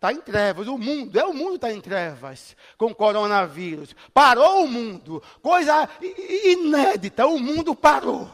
Está 0.00 0.14
em 0.14 0.20
trevas, 0.22 0.66
o 0.66 0.78
mundo, 0.78 1.20
é 1.20 1.24
o 1.26 1.34
mundo 1.34 1.56
está 1.56 1.70
em 1.70 1.78
trevas 1.78 2.56
com 2.78 2.86
o 2.86 2.94
coronavírus. 2.94 3.94
Parou 4.14 4.64
o 4.64 4.66
mundo, 4.66 5.22
coisa 5.42 5.86
inédita, 6.00 7.26
o 7.26 7.38
mundo 7.38 7.74
parou. 7.74 8.30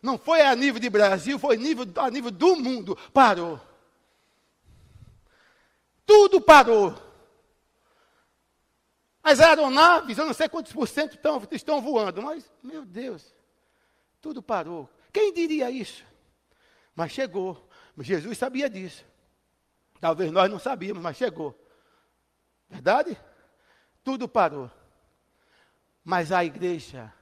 Não 0.00 0.16
foi 0.16 0.42
a 0.42 0.54
nível 0.54 0.80
de 0.80 0.88
Brasil, 0.88 1.40
foi 1.40 1.56
nível, 1.56 1.84
a 1.96 2.08
nível 2.08 2.30
do 2.30 2.54
mundo, 2.54 2.96
parou. 3.12 3.60
Tudo 6.06 6.40
parou. 6.40 6.94
As 9.24 9.40
aeronaves, 9.40 10.16
eu 10.16 10.24
não 10.26 10.32
sei 10.32 10.48
quantos 10.48 10.72
por 10.72 10.86
cento 10.86 11.16
estão, 11.16 11.42
estão 11.50 11.82
voando, 11.82 12.22
mas, 12.22 12.48
meu 12.62 12.84
Deus, 12.84 13.34
tudo 14.20 14.40
parou. 14.40 14.88
Quem 15.12 15.32
diria 15.32 15.68
isso? 15.68 16.04
Mas 16.94 17.10
chegou. 17.10 17.68
Jesus 17.98 18.38
sabia 18.38 18.70
disso. 18.70 19.04
Talvez 20.02 20.32
nós 20.32 20.50
não 20.50 20.58
sabíamos, 20.58 21.00
mas 21.00 21.16
chegou. 21.16 21.56
Verdade? 22.68 23.16
Tudo 24.02 24.28
parou. 24.28 24.68
Mas 26.02 26.32
a 26.32 26.44
igreja 26.44 27.14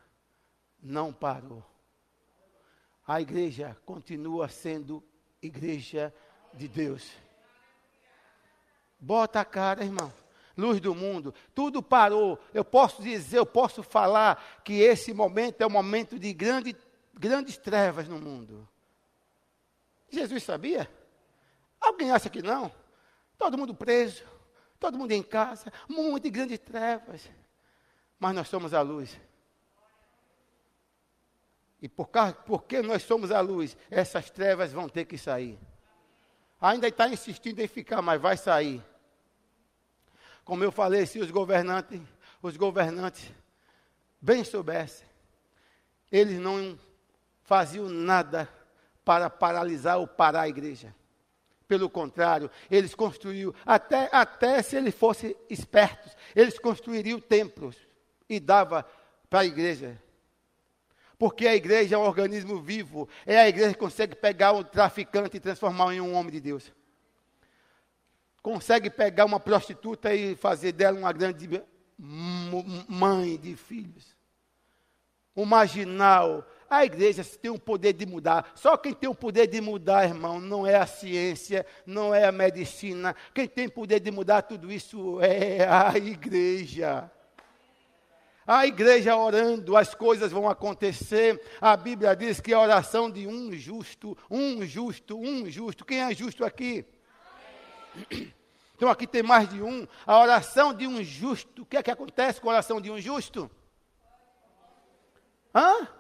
não 0.83 1.13
parou. 1.13 1.63
A 3.07 3.21
igreja 3.21 3.77
continua 3.85 4.49
sendo 4.49 5.05
igreja 5.43 6.11
de 6.55 6.67
Deus. 6.69 7.13
Bota 8.99 9.41
a 9.41 9.45
cara, 9.45 9.85
irmão. 9.85 10.11
Luz 10.57 10.81
do 10.81 10.95
mundo, 10.95 11.35
tudo 11.55 11.83
parou. 11.83 12.43
Eu 12.55 12.65
posso 12.65 13.03
dizer, 13.03 13.37
eu 13.37 13.47
posso 13.47 13.83
falar 13.83 14.63
que 14.65 14.81
esse 14.81 15.13
momento 15.13 15.61
é 15.61 15.67
um 15.67 15.71
momento 15.71 16.19
de 16.19 16.33
grande, 16.33 16.75
grandes 17.13 17.59
trevas 17.59 18.09
no 18.09 18.19
mundo. 18.19 18.67
Jesus 20.11 20.43
sabia? 20.45 20.91
Alguém 21.81 22.11
acha 22.11 22.29
que 22.29 22.43
não? 22.43 22.71
Todo 23.39 23.57
mundo 23.57 23.75
preso, 23.75 24.23
todo 24.79 24.99
mundo 24.99 25.13
em 25.13 25.23
casa, 25.23 25.73
muito 25.89 26.31
grandes 26.31 26.59
trevas. 26.59 27.31
Mas 28.19 28.35
nós 28.35 28.49
somos 28.49 28.75
a 28.75 28.83
luz. 28.83 29.19
E 31.81 31.89
por 31.89 32.09
causa, 32.09 32.35
porque 32.35 32.83
nós 32.83 33.03
somos 33.03 33.31
a 33.31 33.41
luz, 33.41 33.77
essas 33.91 34.31
trevas 34.31 34.73
vão 34.73 34.89
ter 34.89 35.07
que 35.07 35.17
sair. 35.17 35.59
Ainda 36.61 36.89
está 36.89 37.09
insistindo 37.09 37.61
em 37.61 37.67
ficar, 37.67 38.03
mas 38.03 38.21
vai 38.21 38.37
sair. 38.37 38.85
Como 40.45 40.63
eu 40.63 40.71
falei, 40.71 41.07
se 41.07 41.19
os 41.19 41.31
governantes, 41.31 42.03
os 42.43 42.57
governantes 42.57 43.33
bem 44.21 44.45
soubessem, 44.45 45.09
eles 46.13 46.39
não 46.39 46.79
faziam 47.43 47.89
nada 47.89 48.49
para 49.05 49.31
paralisar 49.31 49.99
ou 49.99 50.07
parar 50.07 50.43
a 50.43 50.49
igreja. 50.49 50.95
Pelo 51.71 51.89
contrário, 51.89 52.51
eles 52.69 52.97
construíram, 52.97 53.55
até, 53.65 54.09
até 54.11 54.61
se 54.61 54.75
eles 54.75 54.93
fossem 54.93 55.37
espertos, 55.49 56.17
eles 56.35 56.59
construiriam 56.59 57.21
templos 57.21 57.77
e 58.29 58.41
dava 58.41 58.85
para 59.29 59.43
a 59.43 59.47
igreja. 59.47 59.97
Porque 61.17 61.47
a 61.47 61.55
igreja 61.55 61.95
é 61.95 61.99
um 61.99 62.03
organismo 62.03 62.61
vivo. 62.61 63.09
É 63.25 63.39
a 63.39 63.49
igreja 63.49 63.73
que 63.73 63.79
consegue 63.79 64.17
pegar 64.17 64.51
um 64.51 64.65
traficante 64.65 65.37
e 65.37 65.41
transformar 65.41 65.95
em 65.95 66.01
um 66.01 66.13
homem 66.13 66.33
de 66.33 66.41
Deus. 66.41 66.73
Consegue 68.43 68.91
pegar 68.91 69.25
uma 69.25 69.39
prostituta 69.39 70.13
e 70.13 70.35
fazer 70.35 70.73
dela 70.73 70.99
uma 70.99 71.13
grande 71.13 71.49
mãe 71.97 73.37
de 73.37 73.55
filhos. 73.55 74.17
Um 75.37 75.45
marginal 75.45 76.45
a 76.71 76.85
igreja 76.85 77.25
tem 77.25 77.51
o 77.51 77.59
poder 77.59 77.93
de 77.93 78.07
mudar. 78.07 78.53
Só 78.55 78.77
quem 78.77 78.95
tem 78.95 79.11
o 79.11 79.15
poder 79.15 79.49
de 79.49 79.61
mudar, 79.61 80.05
irmão, 80.05 80.39
não 80.41 80.65
é 80.65 80.77
a 80.77 80.87
ciência, 80.87 81.67
não 81.85 82.15
é 82.15 82.25
a 82.27 82.33
medicina. 82.33 83.17
Quem 83.35 83.49
tem 83.49 83.69
poder 83.69 83.99
de 83.99 84.13
mudar 84.13 84.43
tudo 84.43 84.71
isso 84.71 85.21
é 85.21 85.67
a 85.69 85.99
igreja. 85.99 87.11
A 88.47 88.67
igreja 88.67 89.17
orando, 89.17 89.77
as 89.77 89.95
coisas 89.97 90.31
vão 90.31 90.49
acontecer. 90.49 91.43
A 91.61 91.77
Bíblia 91.77 92.15
diz 92.15 92.41
que 92.41 92.55
a 92.55 92.61
oração 92.61 93.11
de 93.11 93.27
um 93.27 93.53
justo, 93.53 94.17
um 94.31 94.65
justo, 94.65 95.19
um 95.19 95.51
justo. 95.51 95.85
Quem 95.85 96.01
é 96.01 96.15
justo 96.15 96.45
aqui? 96.45 96.85
Então 98.77 98.89
aqui 98.89 99.07
tem 99.07 99.23
mais 99.23 99.49
de 99.49 99.61
um. 99.61 99.87
A 100.07 100.19
oração 100.21 100.73
de 100.73 100.87
um 100.87 101.03
justo. 101.03 101.63
O 101.63 101.67
que 101.67 101.77
é 101.77 101.83
que 101.83 101.91
acontece 101.91 102.41
com 102.41 102.49
a 102.49 102.53
oração 102.53 102.81
de 102.81 102.91
um 102.91 103.01
justo? 103.01 103.51
Hã? 105.55 106.00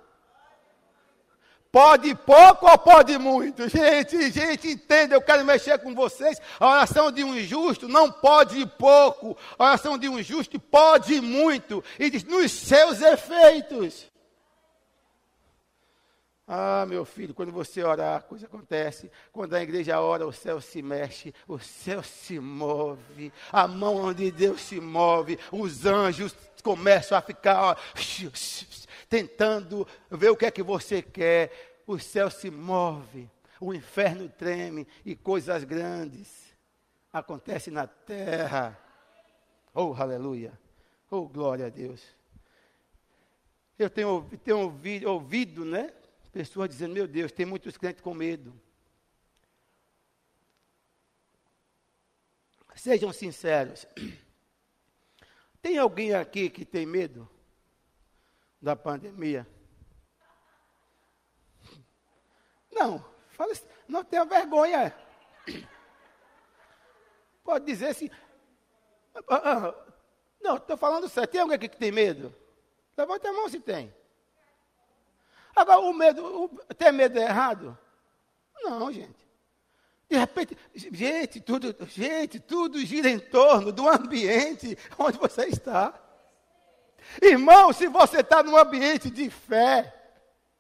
Pode 1.73 2.13
pouco 2.17 2.69
ou 2.69 2.77
pode 2.79 3.17
muito? 3.17 3.69
Gente, 3.69 4.31
gente, 4.33 4.69
entenda, 4.69 5.15
eu 5.15 5.23
quero 5.23 5.45
mexer 5.45 5.79
com 5.79 5.95
vocês. 5.95 6.41
A 6.59 6.69
oração 6.69 7.13
de 7.13 7.23
um 7.23 7.39
justo 7.41 7.87
não 7.87 8.11
pode 8.11 8.67
pouco. 8.77 9.37
A 9.57 9.67
oração 9.67 9.97
de 9.97 10.09
um 10.09 10.21
justo 10.21 10.59
pode 10.59 11.21
muito. 11.21 11.83
E 11.97 12.11
diz, 12.11 12.25
nos 12.25 12.51
seus 12.51 13.01
efeitos. 13.01 14.10
Ah, 16.53 16.85
meu 16.85 17.05
filho, 17.05 17.33
quando 17.33 17.53
você 17.53 17.81
orar, 17.81 18.17
a 18.17 18.21
coisa 18.21 18.47
acontece. 18.47 19.09
Quando 19.33 19.55
a 19.55 19.63
igreja 19.63 20.01
ora, 20.01 20.27
o 20.27 20.33
céu 20.33 20.61
se 20.61 20.83
mexe, 20.83 21.33
o 21.47 21.61
céu 21.61 22.03
se 22.03 22.41
move, 22.41 23.33
a 23.53 23.69
mão 23.69 24.13
de 24.13 24.33
Deus 24.33 24.61
se 24.61 24.81
move, 24.81 25.39
os 25.53 25.87
anjos 25.87 26.35
começam 26.61 27.17
a 27.17 27.21
ficar 27.21 27.63
ó, 27.63 27.77
tentando 29.09 29.87
ver 30.11 30.31
o 30.31 30.37
que 30.37 30.45
é 30.45 30.51
que 30.51 30.61
você 30.61 31.01
quer. 31.01 31.83
O 31.87 32.01
céu 32.01 32.29
se 32.29 32.51
move, 32.51 33.31
o 33.61 33.73
inferno 33.73 34.29
treme 34.29 34.89
e 35.07 35.15
coisas 35.15 35.63
grandes 35.63 36.53
acontecem 37.13 37.73
na 37.73 37.87
terra. 37.87 38.77
Oh, 39.73 39.95
aleluia. 39.97 40.59
Oh, 41.09 41.29
glória 41.29 41.67
a 41.67 41.71
Deus. 41.71 42.03
Eu 43.79 43.89
tenho, 43.89 44.29
tenho 44.43 44.59
ouvido, 44.59 45.09
ouvido, 45.09 45.65
né? 45.65 45.93
Pessoas 46.33 46.69
dizendo, 46.69 46.95
meu 46.95 47.07
Deus, 47.07 47.33
tem 47.33 47.45
muitos 47.45 47.77
crentes 47.77 48.03
com 48.03 48.15
medo. 48.15 48.59
Sejam 52.77 53.13
sinceros. 53.13 53.87
Tem 55.61 55.77
alguém 55.77 56.15
aqui 56.15 56.49
que 56.49 56.65
tem 56.65 56.87
medo? 56.87 57.29
da 58.61 58.77
pandemia? 58.77 59.47
Não, 62.71 63.05
fala, 63.31 63.53
não 63.89 64.05
tenha 64.05 64.25
vergonha. 64.25 64.95
Pode 67.43 67.65
dizer 67.65 67.89
assim. 67.89 68.11
Ah, 69.29 69.69
ah, 69.69 69.75
não, 70.41 70.57
estou 70.57 70.77
falando 70.77 71.09
sério. 71.09 71.29
Tem 71.29 71.41
alguém 71.41 71.57
aqui 71.57 71.69
que 71.69 71.77
tem 71.77 71.91
medo? 71.91 72.35
Levante 72.97 73.27
a 73.27 73.33
mão 73.33 73.49
se 73.49 73.59
tem. 73.59 73.93
Agora, 75.55 75.81
o 75.81 75.93
medo, 75.93 76.25
o, 76.25 76.49
ter 76.75 76.93
medo 76.93 77.19
é 77.19 77.23
errado? 77.23 77.77
Não, 78.63 78.93
gente. 78.93 79.21
De 80.09 80.17
repente, 80.17 80.59
gente, 80.75 81.41
tudo, 81.41 81.75
gente, 81.87 82.41
tudo 82.41 82.85
gira 82.85 83.09
em 83.09 83.19
torno 83.19 83.71
do 83.71 83.89
ambiente 83.89 84.77
onde 84.99 85.17
você 85.19 85.47
está. 85.47 85.95
Irmão, 87.23 87.73
se 87.73 87.87
você 87.87 88.21
está 88.21 88.43
num 88.43 88.57
ambiente 88.57 89.09
de 89.09 89.31
fé, 89.31 89.95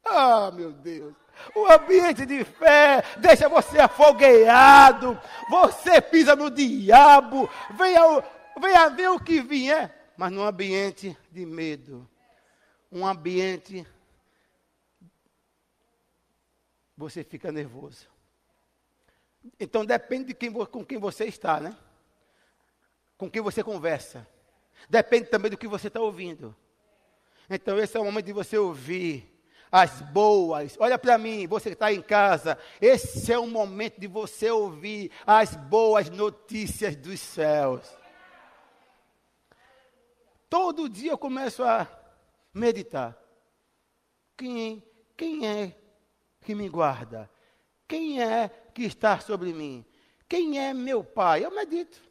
ah, 0.05 0.50
meu 0.53 0.72
Deus, 0.72 1.14
o 1.55 1.66
ambiente 1.66 2.24
de 2.24 2.44
fé 2.44 3.03
deixa 3.18 3.48
você 3.48 3.81
afogueado, 3.81 5.20
você 5.48 6.00
pisa 6.00 6.37
no 6.37 6.50
diabo, 6.50 7.48
venha, 7.74 8.22
venha 8.61 8.88
ver 8.88 9.11
o 9.11 9.20
que 9.20 9.40
vier, 9.40 10.12
mas 10.16 10.31
num 10.31 10.44
ambiente 10.44 11.16
de 11.31 11.44
medo, 11.44 12.09
um 12.90 13.07
ambiente, 13.07 13.87
você 17.00 17.24
fica 17.24 17.50
nervoso. 17.50 18.06
Então 19.58 19.84
depende 19.84 20.26
de 20.26 20.34
quem, 20.34 20.52
com 20.52 20.84
quem 20.84 20.98
você 20.98 21.24
está, 21.24 21.58
né? 21.58 21.76
Com 23.16 23.30
quem 23.30 23.40
você 23.40 23.64
conversa. 23.64 24.26
Depende 24.88 25.28
também 25.28 25.50
do 25.50 25.56
que 25.56 25.66
você 25.66 25.88
está 25.88 26.00
ouvindo. 26.00 26.54
Então, 27.48 27.78
esse 27.78 27.96
é 27.96 28.00
o 28.00 28.04
momento 28.04 28.26
de 28.26 28.32
você 28.32 28.56
ouvir 28.56 29.28
as 29.72 30.00
boas. 30.02 30.76
Olha 30.78 30.98
para 30.98 31.18
mim, 31.18 31.46
você 31.46 31.70
que 31.70 31.74
está 31.74 31.92
em 31.92 32.02
casa. 32.02 32.56
Esse 32.80 33.32
é 33.32 33.38
o 33.38 33.46
momento 33.46 33.98
de 34.00 34.06
você 34.06 34.50
ouvir 34.50 35.10
as 35.26 35.56
boas 35.56 36.08
notícias 36.10 36.94
dos 36.96 37.18
céus. 37.18 37.88
Todo 40.48 40.88
dia 40.88 41.12
eu 41.12 41.18
começo 41.18 41.62
a 41.62 41.88
meditar. 42.52 43.16
Quem, 44.36 44.82
quem 45.16 45.46
é 45.46 45.76
que 46.50 46.54
me 46.56 46.68
guarda? 46.68 47.30
Quem 47.86 48.20
é 48.20 48.48
que 48.74 48.82
está 48.82 49.20
sobre 49.20 49.52
mim? 49.52 49.84
Quem 50.28 50.58
é 50.58 50.74
meu 50.74 51.04
pai? 51.04 51.44
Eu 51.44 51.50
medito. 51.52 52.02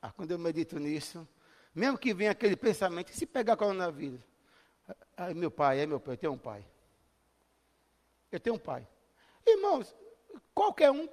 Ah, 0.00 0.12
quando 0.12 0.30
eu 0.30 0.38
medito 0.38 0.78
nisso, 0.78 1.26
mesmo 1.74 1.96
que 1.96 2.12
venha 2.12 2.32
aquele 2.32 2.54
pensamento, 2.54 3.10
se 3.12 3.24
pegar 3.24 3.56
coronavírus. 3.56 4.20
Ai, 5.16 5.32
meu 5.32 5.50
pai, 5.50 5.80
é 5.80 5.86
meu 5.86 5.98
pai, 5.98 6.14
eu 6.14 6.18
tenho 6.18 6.32
um 6.34 6.38
pai. 6.38 6.66
Eu 8.30 8.38
tenho 8.38 8.56
um 8.56 8.58
pai. 8.58 8.86
Irmãos, 9.46 9.94
qualquer 10.54 10.90
um 10.90 11.08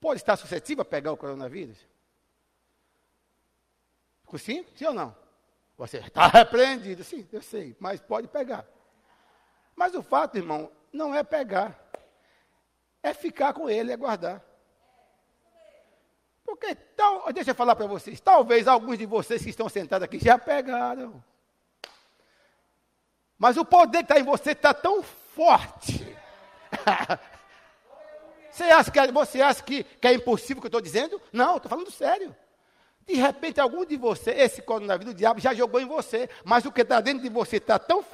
pode 0.00 0.20
estar 0.20 0.36
suscetível 0.36 0.82
a 0.82 0.84
pegar 0.84 1.10
o 1.10 1.16
coronavírus? 1.16 1.78
Sim? 4.38 4.64
Sim 4.76 4.84
ou 4.86 4.94
não? 4.94 5.16
Você 5.76 5.98
está 5.98 6.28
repreendido, 6.38 7.02
sim, 7.02 7.28
eu 7.32 7.42
sei, 7.42 7.76
mas 7.80 8.00
pode 8.00 8.28
pegar. 8.28 8.64
Mas 9.74 9.92
o 9.94 10.02
fato, 10.02 10.36
irmão, 10.36 10.70
não 10.92 11.14
é 11.14 11.22
pegar. 11.22 11.78
É 13.02 13.14
ficar 13.14 13.52
com 13.52 13.68
ele, 13.68 13.92
é 13.92 13.96
guardar. 13.96 14.42
Porque, 16.44 16.74
tal, 16.74 17.32
deixa 17.32 17.52
eu 17.52 17.54
falar 17.54 17.76
para 17.76 17.86
vocês, 17.86 18.20
talvez 18.20 18.66
alguns 18.66 18.98
de 18.98 19.06
vocês 19.06 19.42
que 19.42 19.50
estão 19.50 19.68
sentados 19.68 20.04
aqui 20.04 20.18
já 20.18 20.36
pegaram. 20.38 21.22
Mas 23.38 23.56
o 23.56 23.64
poder 23.64 23.98
que 23.98 24.12
está 24.12 24.18
em 24.18 24.24
você 24.24 24.50
está 24.50 24.74
tão 24.74 25.02
forte. 25.02 26.06
você 28.50 28.64
acha, 28.64 28.90
que, 28.90 29.12
você 29.12 29.40
acha 29.40 29.62
que, 29.62 29.84
que 29.84 30.08
é 30.08 30.12
impossível 30.12 30.58
o 30.58 30.60
que 30.60 30.66
eu 30.66 30.68
estou 30.68 30.80
dizendo? 30.80 31.22
Não, 31.32 31.56
estou 31.56 31.70
falando 31.70 31.90
sério. 31.90 32.36
De 33.06 33.14
repente, 33.14 33.60
algum 33.60 33.84
de 33.84 33.96
vocês, 33.96 34.38
esse 34.38 34.60
coronavírus, 34.60 35.14
o 35.14 35.16
diabo 35.16 35.40
já 35.40 35.54
jogou 35.54 35.80
em 35.80 35.86
você. 35.86 36.28
Mas 36.44 36.66
o 36.66 36.72
que 36.72 36.82
está 36.82 37.00
dentro 37.00 37.22
de 37.22 37.28
você 37.28 37.56
está 37.56 37.78
tão 37.78 38.04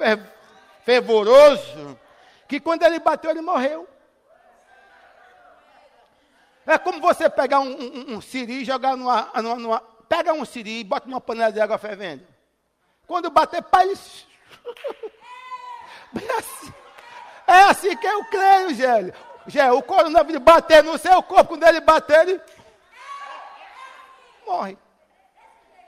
fervoroso 0.85 1.99
que 2.47 2.59
quando 2.59 2.83
ele 2.83 2.99
bateu, 2.99 3.31
ele 3.31 3.41
morreu. 3.41 3.87
É 6.65 6.77
como 6.77 6.99
você 6.99 7.29
pegar 7.29 7.59
um, 7.59 7.71
um, 7.71 8.15
um 8.15 8.21
siri 8.21 8.61
e 8.61 8.65
jogar 8.65 8.97
numa, 8.97 9.31
numa, 9.41 9.55
numa, 9.55 9.79
Pega 10.09 10.33
um 10.33 10.45
siri 10.45 10.79
e 10.79 10.83
bota 10.83 11.07
numa 11.07 11.21
panela 11.21 11.51
de 11.51 11.59
água 11.59 11.77
fervendo. 11.77 12.25
Quando 13.05 13.29
bater, 13.29 13.61
pai. 13.63 13.93
É 16.15 16.37
assim, 16.37 16.73
é 17.45 17.59
assim 17.63 17.97
que 17.97 18.07
eu 18.07 18.23
creio, 18.25 18.73
Gélio. 18.73 19.13
já 19.45 19.73
o 19.73 19.83
coronavírus 19.83 20.41
bater 20.41 20.81
no 20.81 20.97
seu 20.97 21.21
corpo, 21.21 21.49
quando 21.49 21.63
ele 21.67 21.81
bater, 21.81 22.27
ele 22.27 22.41
morre. 24.45 24.77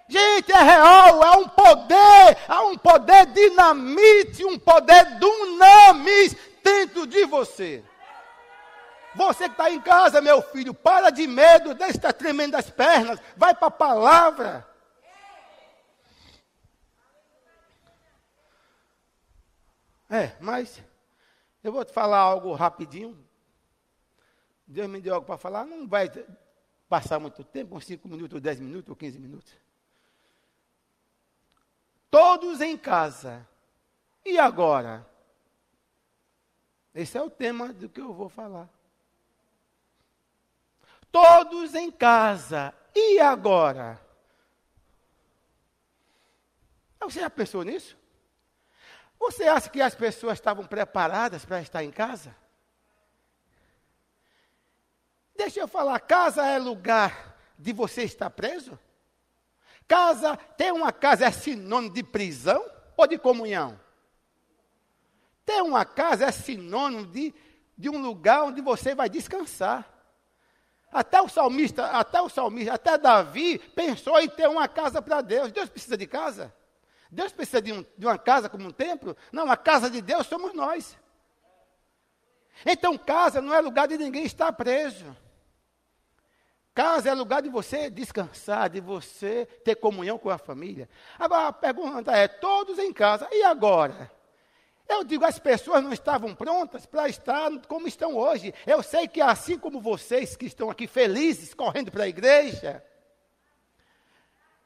Gente, 0.09 0.51
é 0.51 0.61
real, 0.61 1.23
é 1.23 1.37
um 1.37 1.47
poder, 1.47 2.37
há 2.47 2.63
um 2.63 2.77
poder 2.77 3.27
dinamite, 3.27 4.43
um 4.43 4.59
poder 4.59 5.05
dunamis 5.19 6.35
dentro 6.69 7.07
de 7.07 7.25
você. 7.25 7.83
Você 9.15 9.45
que 9.45 9.51
está 9.51 9.71
em 9.71 9.81
casa, 9.81 10.21
meu 10.21 10.41
filho, 10.41 10.73
para 10.73 11.09
de 11.09 11.25
medo, 11.25 11.73
deixa 11.73 11.97
estar 11.97 12.13
tremendo 12.13 12.55
as 12.55 12.69
pernas, 12.69 13.19
vai 13.35 13.55
para 13.55 13.67
a 13.67 13.71
palavra. 13.71 14.67
É, 20.09 20.35
mas 20.39 20.81
eu 21.63 21.71
vou 21.71 21.83
te 21.83 21.91
falar 21.91 22.19
algo 22.19 22.53
rapidinho. 22.53 23.17
Deus 24.65 24.87
me 24.87 25.01
deu 25.01 25.15
algo 25.15 25.25
para 25.25 25.37
falar, 25.37 25.65
não 25.65 25.87
vai 25.87 26.09
passar 26.87 27.19
muito 27.19 27.43
tempo, 27.43 27.75
uns 27.75 27.85
5 27.85 28.07
minutos, 28.07 28.39
10 28.39 28.59
minutos 28.59 28.89
ou 28.89 28.95
15 28.95 29.19
minutos. 29.19 29.51
Todos 32.11 32.61
em 32.61 32.77
casa. 32.77 33.47
E 34.23 34.37
agora? 34.37 35.08
Esse 36.93 37.17
é 37.17 37.21
o 37.21 37.29
tema 37.29 37.71
do 37.71 37.87
que 37.87 38.01
eu 38.01 38.13
vou 38.13 38.29
falar. 38.29 38.69
Todos 41.11 41.75
em 41.75 41.91
casa. 41.91 42.73
E 42.95 43.19
agora? 43.19 43.99
Você 46.99 47.21
já 47.21 47.29
pensou 47.29 47.63
nisso? 47.63 47.97
Você 49.19 49.43
acha 49.43 49.69
que 49.69 49.81
as 49.81 49.95
pessoas 49.95 50.33
estavam 50.33 50.65
preparadas 50.65 51.45
para 51.45 51.61
estar 51.61 51.83
em 51.83 51.91
casa? 51.91 52.35
Deixa 55.35 55.59
eu 55.59 55.67
falar, 55.67 55.99
casa 56.01 56.45
é 56.45 56.57
lugar 56.57 57.37
de 57.57 57.73
você 57.73 58.03
estar 58.03 58.29
preso? 58.29 58.77
Casa, 59.87 60.37
ter 60.37 60.71
uma 60.71 60.91
casa 60.91 61.25
é 61.25 61.31
sinônimo 61.31 61.93
de 61.93 62.03
prisão 62.03 62.63
ou 62.95 63.07
de 63.07 63.17
comunhão? 63.17 63.79
Ter 65.49 65.63
uma 65.63 65.83
casa 65.83 66.25
é 66.25 66.31
sinônimo 66.31 67.07
de, 67.07 67.33
de 67.75 67.89
um 67.89 67.99
lugar 67.99 68.43
onde 68.43 68.61
você 68.61 68.93
vai 68.93 69.09
descansar. 69.09 69.83
Até 70.91 71.19
o 71.19 71.27
salmista, 71.27 71.87
até 71.87 72.21
o 72.21 72.29
salmista, 72.29 72.75
até 72.75 72.99
Davi 72.99 73.57
pensou 73.57 74.19
em 74.19 74.29
ter 74.29 74.47
uma 74.47 74.67
casa 74.67 75.01
para 75.01 75.21
Deus. 75.21 75.51
Deus 75.51 75.67
precisa 75.67 75.97
de 75.97 76.05
casa? 76.05 76.53
Deus 77.09 77.31
precisa 77.31 77.59
de, 77.59 77.73
um, 77.73 77.83
de 77.97 78.05
uma 78.05 78.19
casa 78.19 78.47
como 78.47 78.67
um 78.67 78.71
templo? 78.71 79.17
Não, 79.31 79.49
a 79.49 79.57
casa 79.57 79.89
de 79.89 80.03
Deus 80.03 80.27
somos 80.27 80.53
nós. 80.53 80.95
Então, 82.63 82.95
casa 82.95 83.41
não 83.41 83.51
é 83.51 83.59
lugar 83.59 83.87
de 83.87 83.97
ninguém 83.97 84.25
estar 84.25 84.53
preso. 84.53 85.17
Casa 86.75 87.09
é 87.09 87.13
lugar 87.15 87.41
de 87.41 87.49
você 87.49 87.89
descansar, 87.89 88.69
de 88.69 88.79
você 88.79 89.47
ter 89.65 89.77
comunhão 89.77 90.19
com 90.19 90.29
a 90.29 90.37
família. 90.37 90.87
Agora 91.17 91.47
a 91.47 91.53
pergunta 91.53 92.11
é: 92.11 92.27
todos 92.27 92.77
em 92.77 92.93
casa, 92.93 93.27
e 93.31 93.41
agora? 93.41 94.18
Eu 94.89 95.03
digo, 95.03 95.23
as 95.23 95.37
pessoas 95.37 95.83
não 95.83 95.93
estavam 95.93 96.33
prontas 96.33 96.87
para 96.87 97.07
estar 97.07 97.51
como 97.67 97.87
estão 97.87 98.17
hoje. 98.17 98.51
Eu 98.65 98.81
sei 98.81 99.07
que 99.07 99.21
assim 99.21 99.55
como 99.55 99.79
vocês 99.79 100.35
que 100.35 100.47
estão 100.47 100.71
aqui 100.71 100.87
felizes, 100.87 101.53
correndo 101.53 101.91
para 101.91 102.05
a 102.05 102.07
igreja, 102.07 102.83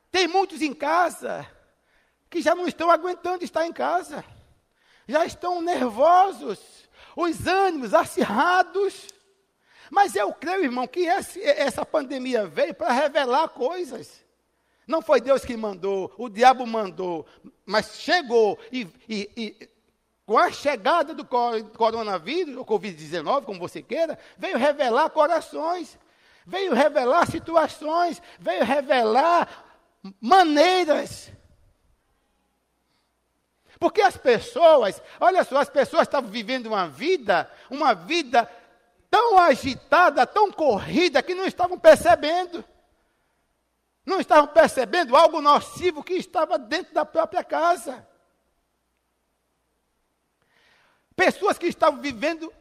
tem 0.10 0.26
muitos 0.26 0.62
em 0.62 0.74
casa 0.74 1.46
que 2.30 2.42
já 2.42 2.56
não 2.56 2.66
estão 2.66 2.90
aguentando 2.90 3.44
estar 3.44 3.66
em 3.68 3.74
casa. 3.74 4.24
Já 5.06 5.26
estão 5.26 5.62
nervosos, 5.62 6.58
os 7.18 7.46
ânimos 7.46 7.94
acirrados. 7.94 9.08
Mas 9.92 10.16
eu 10.16 10.34
creio, 10.34 10.64
irmão, 10.64 10.88
que 10.88 11.02
esse, 11.02 11.44
essa 11.44 11.86
pandemia 11.86 12.48
veio 12.48 12.74
para 12.74 12.94
revelar 12.94 13.50
coisas. 13.50 14.24
Não 14.88 15.02
foi 15.02 15.20
Deus 15.20 15.44
que 15.44 15.58
mandou, 15.58 16.14
o 16.18 16.30
diabo 16.30 16.66
mandou, 16.66 17.26
mas 17.66 17.98
chegou 18.00 18.58
e, 18.72 18.88
e, 19.08 19.30
e 19.36 19.73
com 20.26 20.38
a 20.38 20.52
chegada 20.52 21.14
do 21.14 21.26
coronavírus, 21.26 22.56
ou 22.56 22.66
Covid-19, 22.66 23.44
como 23.46 23.60
você 23.60 23.82
queira, 23.82 24.18
veio 24.38 24.58
revelar 24.58 25.10
corações, 25.10 25.98
veio 26.46 26.74
revelar 26.74 27.30
situações, 27.30 28.22
veio 28.40 28.64
revelar 28.64 29.50
maneiras. 30.20 31.32
Porque 33.80 34.02
as 34.02 34.16
pessoas, 34.16 35.02
olha 35.20 35.44
só, 35.44 35.58
as 35.58 35.70
pessoas 35.70 36.04
estavam 36.04 36.30
vivendo 36.30 36.68
uma 36.68 36.88
vida, 36.88 37.52
uma 37.70 37.94
vida 37.94 38.50
tão 39.10 39.38
agitada, 39.38 40.26
tão 40.26 40.52
corrida, 40.52 41.22
que 41.22 41.36
não 41.36 41.46
estavam 41.46 41.78
percebendo. 41.78 42.64
Não 44.06 44.20
estavam 44.20 44.48
percebendo 44.48 45.16
algo 45.16 45.42
nocivo 45.42 46.04
que 46.04 46.14
estava 46.14 46.58
dentro 46.58 46.94
da 46.94 47.06
própria 47.06 47.44
casa. 47.44 48.08
Pessoas 51.16 51.58
que 51.58 51.68
estavam 51.68 52.02
vivendo 52.02 52.52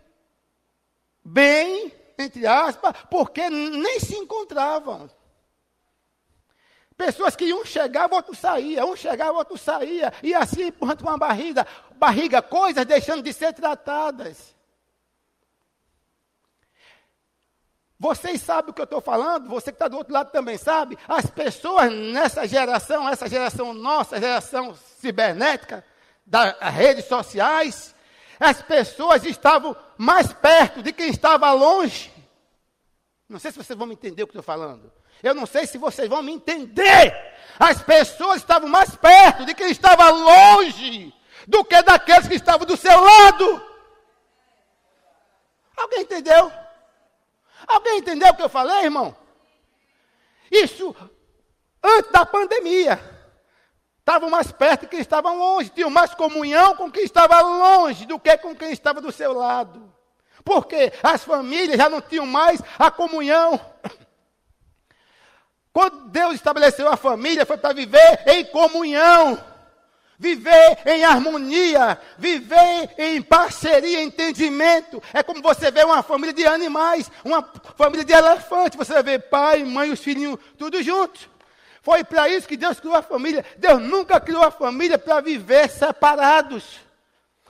bem, 1.24 1.92
entre 2.18 2.46
aspas, 2.46 2.94
porque 3.10 3.48
nem 3.48 4.00
se 4.00 4.16
encontravam. 4.16 5.08
Pessoas 6.96 7.34
que 7.34 7.52
um 7.52 7.64
chegava, 7.64 8.14
outro 8.14 8.34
saía, 8.34 8.84
um 8.84 8.94
chegava, 8.94 9.38
outro 9.38 9.56
saía, 9.56 10.12
e 10.22 10.34
assim 10.34 10.64
empurrando 10.64 11.02
uma 11.02 11.16
barriga, 11.16 11.66
barriga, 11.96 12.42
coisas 12.42 12.84
deixando 12.84 13.22
de 13.22 13.32
ser 13.32 13.52
tratadas. 13.52 14.54
Vocês 17.98 18.40
sabem 18.42 18.72
o 18.72 18.74
que 18.74 18.80
eu 18.80 18.84
estou 18.84 19.00
falando? 19.00 19.48
Você 19.48 19.70
que 19.70 19.76
está 19.76 19.86
do 19.86 19.96
outro 19.96 20.12
lado 20.12 20.32
também 20.32 20.58
sabe? 20.58 20.98
As 21.06 21.30
pessoas 21.30 21.90
nessa 21.92 22.46
geração, 22.48 23.08
essa 23.08 23.28
geração 23.28 23.72
nossa, 23.72 24.18
geração 24.18 24.74
cibernética, 25.00 25.84
das 26.26 26.56
redes 26.74 27.04
sociais, 27.04 27.94
as 28.42 28.60
pessoas 28.60 29.24
estavam 29.24 29.76
mais 29.96 30.32
perto 30.32 30.82
de 30.82 30.92
quem 30.92 31.08
estava 31.10 31.52
longe. 31.52 32.12
Não 33.28 33.38
sei 33.38 33.52
se 33.52 33.58
vocês 33.58 33.78
vão 33.78 33.86
me 33.86 33.94
entender 33.94 34.24
o 34.24 34.26
que 34.26 34.32
estou 34.32 34.42
falando. 34.42 34.92
Eu 35.22 35.32
não 35.32 35.46
sei 35.46 35.64
se 35.64 35.78
vocês 35.78 36.08
vão 36.08 36.24
me 36.24 36.32
entender. 36.32 37.14
As 37.56 37.80
pessoas 37.82 38.38
estavam 38.38 38.68
mais 38.68 38.96
perto 38.96 39.44
de 39.44 39.54
quem 39.54 39.70
estava 39.70 40.10
longe 40.10 41.14
do 41.46 41.64
que 41.64 41.80
daqueles 41.82 42.26
que 42.26 42.34
estavam 42.34 42.66
do 42.66 42.76
seu 42.76 43.00
lado. 43.00 43.64
Alguém 45.76 46.00
entendeu? 46.00 46.52
Alguém 47.66 47.98
entendeu 47.98 48.28
o 48.30 48.36
que 48.36 48.42
eu 48.42 48.48
falei, 48.48 48.84
irmão? 48.84 49.16
Isso 50.50 50.94
antes 51.80 52.10
da 52.10 52.26
pandemia. 52.26 53.11
Estavam 54.02 54.28
mais 54.28 54.50
perto 54.50 54.80
de 54.80 54.88
quem 54.88 54.98
estava 54.98 55.30
longe, 55.30 55.70
tinham 55.70 55.88
mais 55.88 56.12
comunhão 56.12 56.74
com 56.74 56.90
quem 56.90 57.04
estava 57.04 57.40
longe 57.40 58.04
do 58.04 58.18
que 58.18 58.36
com 58.38 58.52
quem 58.52 58.72
estava 58.72 59.00
do 59.00 59.12
seu 59.12 59.32
lado. 59.32 59.94
Porque 60.44 60.92
as 61.04 61.22
famílias 61.22 61.76
já 61.76 61.88
não 61.88 62.00
tinham 62.00 62.26
mais 62.26 62.60
a 62.76 62.90
comunhão. 62.90 63.60
Quando 65.72 66.08
Deus 66.08 66.34
estabeleceu 66.34 66.88
a 66.88 66.96
família, 66.96 67.46
foi 67.46 67.56
para 67.56 67.72
viver 67.72 68.24
em 68.26 68.44
comunhão 68.46 69.38
viver 70.22 70.78
em 70.86 71.04
harmonia, 71.04 71.98
viver 72.16 72.90
em 72.96 73.20
parceria, 73.20 74.00
entendimento. 74.00 75.02
É 75.12 75.20
como 75.20 75.42
você 75.42 75.68
vê 75.68 75.82
uma 75.82 76.00
família 76.00 76.32
de 76.32 76.46
animais, 76.46 77.10
uma 77.24 77.42
família 77.76 78.04
de 78.04 78.12
elefantes. 78.12 78.78
Você 78.78 79.02
vê 79.02 79.18
pai, 79.18 79.64
mãe, 79.64 79.90
os 79.90 79.98
filhinhos, 79.98 80.38
tudo 80.56 80.80
juntos. 80.80 81.28
Foi 81.82 82.02
para 82.04 82.28
isso 82.28 82.48
que 82.48 82.56
Deus 82.56 82.80
criou 82.80 82.94
a 82.94 83.02
família. 83.02 83.44
Deus 83.58 83.80
nunca 83.80 84.20
criou 84.20 84.42
a 84.42 84.50
família 84.50 84.98
para 84.98 85.20
viver 85.20 85.68
separados. 85.68 86.80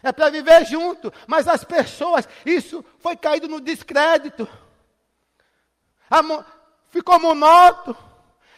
É 0.02 0.10
para 0.10 0.30
viver 0.30 0.64
junto. 0.66 1.12
Mas 1.26 1.46
as 1.46 1.62
pessoas, 1.62 2.28
isso 2.44 2.84
foi 2.98 3.14
caído 3.14 3.46
no 3.46 3.60
descrédito. 3.60 4.48
Ficou 6.88 7.20
monótono. 7.20 7.96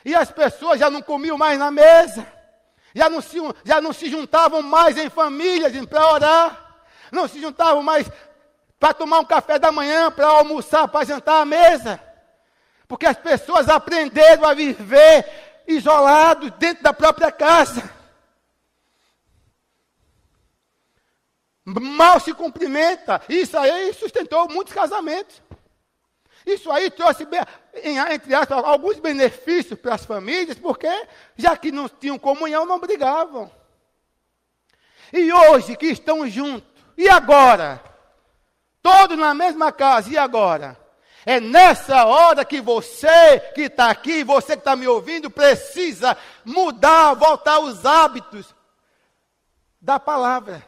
E 0.04 0.14
as 0.14 0.30
pessoas 0.30 0.78
já 0.78 0.88
não 0.88 1.02
comiam 1.02 1.36
mais 1.36 1.58
na 1.58 1.70
mesa 1.70 2.34
já 2.94 3.10
não 3.10 3.20
se, 3.20 3.36
já 3.64 3.80
não 3.80 3.92
se 3.92 4.08
juntavam 4.08 4.62
mais 4.62 4.96
em 4.96 5.10
famílias 5.10 5.72
para 5.86 6.12
orar, 6.12 6.76
não 7.10 7.26
se 7.26 7.40
juntavam 7.40 7.82
mais 7.82 8.08
para 8.78 8.94
tomar 8.94 9.18
um 9.18 9.24
café 9.24 9.58
da 9.58 9.72
manhã, 9.72 10.10
para 10.10 10.26
almoçar, 10.26 10.86
para 10.86 11.04
jantar 11.04 11.40
à 11.40 11.44
mesa, 11.44 12.00
porque 12.86 13.06
as 13.06 13.16
pessoas 13.16 13.68
aprenderam 13.68 14.44
a 14.44 14.54
viver 14.54 15.43
isolados 15.66 16.50
dentro 16.52 16.82
da 16.82 16.92
própria 16.92 17.32
casa. 17.32 17.90
Mal 21.64 22.20
se 22.20 22.34
cumprimenta. 22.34 23.22
Isso 23.28 23.56
aí 23.56 23.92
sustentou 23.94 24.48
muitos 24.48 24.74
casamentos. 24.74 25.42
Isso 26.44 26.70
aí 26.70 26.90
trouxe, 26.90 27.26
entre 27.82 28.34
aspas, 28.34 28.64
alguns 28.64 28.98
benefícios 28.98 29.78
para 29.78 29.94
as 29.94 30.04
famílias, 30.04 30.58
porque 30.58 30.88
já 31.36 31.56
que 31.56 31.72
não 31.72 31.88
tinham 31.88 32.18
comunhão, 32.18 32.66
não 32.66 32.78
brigavam. 32.78 33.50
E 35.10 35.32
hoje 35.32 35.76
que 35.76 35.86
estão 35.86 36.28
juntos, 36.28 36.68
e 36.98 37.08
agora? 37.08 37.82
Todos 38.82 39.16
na 39.16 39.32
mesma 39.32 39.72
casa. 39.72 40.10
E 40.10 40.18
agora? 40.18 40.83
É 41.26 41.40
nessa 41.40 42.04
hora 42.04 42.44
que 42.44 42.60
você 42.60 43.40
que 43.54 43.62
está 43.62 43.90
aqui, 43.90 44.22
você 44.22 44.54
que 44.54 44.60
está 44.60 44.76
me 44.76 44.86
ouvindo, 44.86 45.30
precisa 45.30 46.16
mudar, 46.44 47.14
voltar 47.14 47.60
os 47.60 47.86
hábitos 47.86 48.54
da 49.80 49.98
palavra. 49.98 50.64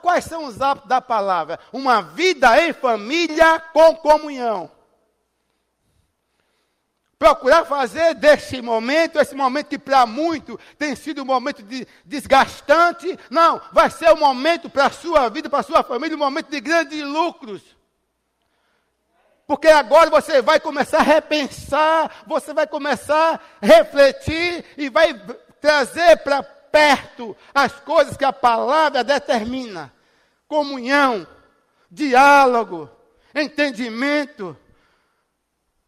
Quais 0.00 0.24
são 0.24 0.44
os 0.44 0.60
hábitos 0.60 0.88
da 0.88 1.00
palavra? 1.00 1.58
Uma 1.72 2.00
vida 2.00 2.60
em 2.62 2.72
família 2.72 3.60
com 3.72 3.96
comunhão. 3.96 4.70
Procurar 7.18 7.64
fazer 7.64 8.14
desse 8.14 8.62
momento, 8.62 9.18
esse 9.18 9.34
momento 9.34 9.66
que 9.66 9.78
para 9.78 10.06
muito 10.06 10.58
tem 10.78 10.94
sido 10.94 11.22
um 11.22 11.24
momento 11.24 11.64
de 11.64 11.86
desgastante, 12.04 13.18
não, 13.28 13.60
vai 13.72 13.90
ser 13.90 14.12
um 14.12 14.20
momento 14.20 14.70
para 14.70 14.86
a 14.86 14.90
sua 14.90 15.28
vida, 15.28 15.50
para 15.50 15.58
a 15.58 15.64
sua 15.64 15.82
família, 15.82 16.16
um 16.16 16.20
momento 16.20 16.48
de 16.48 16.60
grandes 16.60 17.02
lucros. 17.02 17.77
Porque 19.48 19.68
agora 19.68 20.10
você 20.10 20.42
vai 20.42 20.60
começar 20.60 20.98
a 20.98 21.02
repensar, 21.02 22.22
você 22.26 22.52
vai 22.52 22.66
começar 22.66 23.40
a 23.62 23.66
refletir 23.66 24.62
e 24.76 24.90
vai 24.90 25.18
trazer 25.58 26.18
para 26.18 26.42
perto 26.42 27.34
as 27.54 27.72
coisas 27.80 28.14
que 28.14 28.26
a 28.26 28.32
palavra 28.32 29.02
determina: 29.02 29.90
comunhão, 30.46 31.26
diálogo, 31.90 32.90
entendimento. 33.34 34.54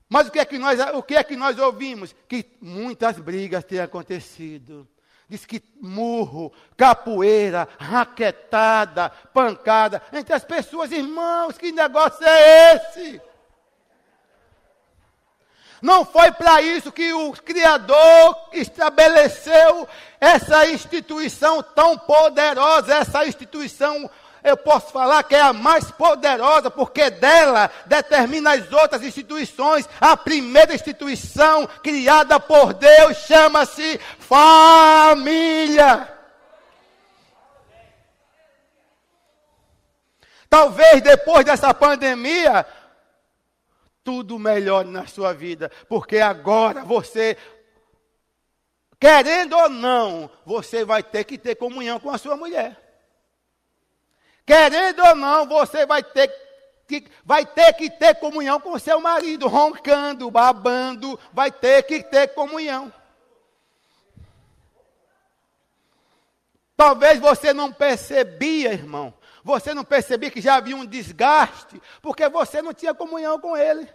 Mas 0.08 0.28
o 0.28 0.30
que 0.30 0.38
é 0.38 0.44
que 0.46 0.56
nós, 0.56 0.80
o 0.94 1.02
que 1.02 1.14
é 1.14 1.22
que 1.22 1.36
nós 1.36 1.58
ouvimos? 1.58 2.14
Que 2.26 2.56
muitas 2.62 3.18
brigas 3.18 3.62
têm 3.62 3.80
acontecido. 3.80 4.88
Diz 5.28 5.44
que 5.44 5.62
murro, 5.82 6.50
capoeira, 6.78 7.68
raquetada, 7.78 9.10
pancada 9.34 10.02
entre 10.14 10.32
as 10.32 10.44
pessoas, 10.44 10.90
irmãos, 10.90 11.58
que 11.58 11.70
negócio 11.70 12.26
é 12.26 12.74
esse? 12.74 13.29
Não 15.80 16.04
foi 16.04 16.30
para 16.30 16.60
isso 16.60 16.92
que 16.92 17.12
o 17.12 17.32
Criador 17.32 18.36
estabeleceu 18.52 19.88
essa 20.20 20.66
instituição 20.66 21.62
tão 21.62 21.96
poderosa, 21.96 22.94
essa 22.94 23.24
instituição 23.26 24.10
eu 24.42 24.56
posso 24.56 24.90
falar 24.90 25.22
que 25.24 25.34
é 25.34 25.40
a 25.40 25.52
mais 25.52 25.90
poderosa, 25.90 26.70
porque 26.70 27.10
dela 27.10 27.70
determina 27.84 28.54
as 28.54 28.72
outras 28.72 29.02
instituições. 29.02 29.86
A 30.00 30.16
primeira 30.16 30.74
instituição 30.74 31.66
criada 31.82 32.40
por 32.40 32.72
Deus 32.72 33.18
chama-se 33.18 34.00
família. 34.18 36.08
Talvez 40.48 41.00
depois 41.02 41.44
dessa 41.44 41.72
pandemia, 41.72 42.66
tudo 44.02 44.38
melhore 44.38 44.88
na 44.88 45.06
sua 45.06 45.32
vida, 45.32 45.70
porque 45.88 46.18
agora 46.18 46.84
você, 46.84 47.36
querendo 48.98 49.56
ou 49.56 49.68
não, 49.68 50.30
você 50.44 50.84
vai 50.84 51.02
ter 51.02 51.24
que 51.24 51.38
ter 51.38 51.54
comunhão 51.54 52.00
com 52.00 52.10
a 52.10 52.18
sua 52.18 52.36
mulher. 52.36 52.78
Querendo 54.46 55.00
ou 55.04 55.14
não, 55.14 55.46
você 55.46 55.86
vai 55.86 56.02
ter 56.02 56.28
que, 56.88 57.06
vai 57.24 57.46
ter, 57.46 57.72
que 57.74 57.88
ter 57.88 58.16
comunhão 58.16 58.58
com 58.58 58.72
o 58.72 58.80
seu 58.80 59.00
marido, 59.00 59.46
roncando, 59.46 60.28
babando, 60.28 61.18
vai 61.32 61.52
ter 61.52 61.84
que 61.84 62.02
ter 62.02 62.34
comunhão. 62.34 62.92
Talvez 66.76 67.20
você 67.20 67.52
não 67.52 67.72
percebia, 67.72 68.72
irmão, 68.72 69.14
você 69.42 69.72
não 69.74 69.84
percebia 69.84 70.30
que 70.30 70.40
já 70.40 70.56
havia 70.56 70.76
um 70.76 70.86
desgaste, 70.86 71.80
porque 72.02 72.28
você 72.28 72.60
não 72.60 72.74
tinha 72.74 72.94
comunhão 72.94 73.40
com 73.40 73.56
ele. 73.56 73.88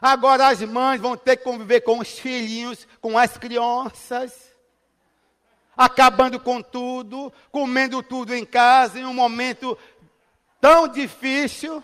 Agora 0.00 0.48
as 0.48 0.60
mães 0.62 1.00
vão 1.00 1.16
ter 1.16 1.36
que 1.36 1.44
conviver 1.44 1.82
com 1.82 1.98
os 1.98 2.18
filhinhos, 2.18 2.86
com 3.00 3.18
as 3.18 3.36
crianças, 3.36 4.52
acabando 5.76 6.40
com 6.40 6.62
tudo, 6.62 7.32
comendo 7.50 8.02
tudo 8.02 8.34
em 8.34 8.44
casa, 8.44 8.98
em 8.98 9.04
um 9.04 9.14
momento 9.14 9.78
tão 10.60 10.88
difícil. 10.88 11.82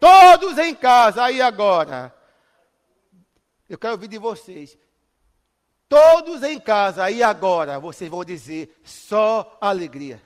Todos 0.00 0.58
em 0.58 0.74
casa, 0.74 1.24
aí 1.24 1.42
agora. 1.42 2.14
Eu 3.68 3.76
quero 3.76 3.94
ouvir 3.94 4.08
de 4.08 4.18
vocês. 4.18 4.78
Todos 5.88 6.42
em 6.42 6.60
casa, 6.60 7.04
aí 7.04 7.22
agora, 7.22 7.80
vocês 7.80 8.08
vão 8.10 8.24
dizer 8.24 8.78
só 8.84 9.58
alegria. 9.60 10.22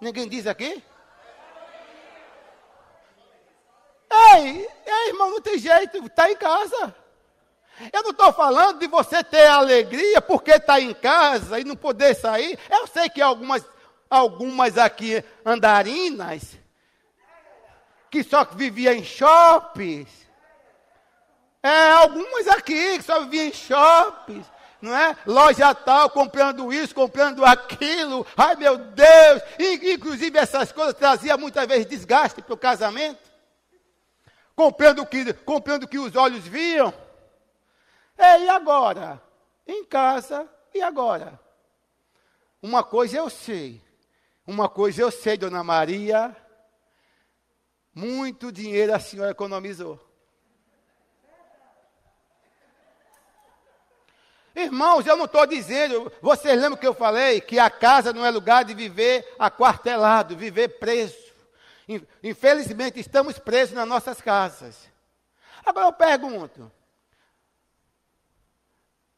Ninguém 0.00 0.28
diz 0.28 0.46
aqui? 0.46 0.82
Ei, 4.10 4.68
ei, 4.86 5.08
irmão, 5.08 5.30
não 5.30 5.40
tem 5.40 5.58
jeito, 5.58 5.98
está 6.06 6.30
em 6.30 6.36
casa. 6.36 6.94
Eu 7.92 8.02
não 8.02 8.10
estou 8.10 8.32
falando 8.32 8.78
de 8.78 8.88
você 8.88 9.22
ter 9.22 9.46
alegria 9.46 10.20
porque 10.20 10.52
está 10.52 10.80
em 10.80 10.94
casa 10.94 11.60
e 11.60 11.64
não 11.64 11.76
poder 11.76 12.14
sair. 12.14 12.58
Eu 12.70 12.86
sei 12.86 13.08
que 13.08 13.20
algumas, 13.20 13.64
algumas 14.10 14.76
aqui 14.78 15.22
andarinas 15.44 16.58
que 18.10 18.24
só 18.24 18.44
viviam 18.44 18.94
em 18.94 19.04
shoppings. 19.04 20.08
É, 21.62 21.90
algumas 21.90 22.48
aqui 22.48 22.98
que 22.98 23.02
só 23.02 23.20
viviam 23.20 23.46
em 23.46 23.52
shoppings 23.52 24.46
não 24.80 24.96
é? 24.96 25.16
Loja 25.26 25.74
tal, 25.74 26.10
comprando 26.10 26.72
isso, 26.72 26.94
comprando 26.94 27.44
aquilo. 27.44 28.26
Ai, 28.36 28.56
meu 28.56 28.78
Deus! 28.78 29.42
Inclusive, 29.58 30.38
essas 30.38 30.72
coisas 30.72 30.94
traziam 30.94 31.38
muitas 31.38 31.66
vezes 31.66 31.86
desgaste 31.86 32.40
para 32.42 32.54
o 32.54 32.58
casamento. 32.58 33.28
Comprando 34.54 35.00
o 35.00 35.06
que, 35.06 35.32
comprando 35.32 35.84
o 35.84 35.88
que 35.88 35.98
os 35.98 36.14
olhos 36.16 36.46
viam. 36.46 36.92
É, 38.16 38.42
e 38.42 38.48
agora? 38.48 39.22
Em 39.66 39.84
casa, 39.84 40.48
e 40.74 40.80
agora? 40.82 41.38
Uma 42.60 42.82
coisa 42.82 43.18
eu 43.18 43.30
sei. 43.30 43.82
Uma 44.46 44.68
coisa 44.68 45.02
eu 45.02 45.10
sei, 45.10 45.36
dona 45.36 45.62
Maria. 45.62 46.34
Muito 47.94 48.50
dinheiro 48.50 48.94
a 48.94 48.98
senhora 48.98 49.30
economizou. 49.30 50.07
Irmãos, 54.58 55.06
eu 55.06 55.16
não 55.16 55.26
estou 55.26 55.46
dizendo, 55.46 56.12
vocês 56.20 56.60
lembram 56.60 56.76
que 56.76 56.86
eu 56.86 56.92
falei 56.92 57.40
que 57.40 57.60
a 57.60 57.70
casa 57.70 58.12
não 58.12 58.26
é 58.26 58.30
lugar 58.30 58.64
de 58.64 58.74
viver 58.74 59.24
aquartelado, 59.38 60.36
viver 60.36 60.80
preso. 60.80 61.16
Infelizmente, 62.22 62.98
estamos 62.98 63.38
presos 63.38 63.76
nas 63.76 63.86
nossas 63.86 64.20
casas. 64.20 64.90
Agora 65.64 65.86
eu 65.86 65.92
pergunto: 65.92 66.72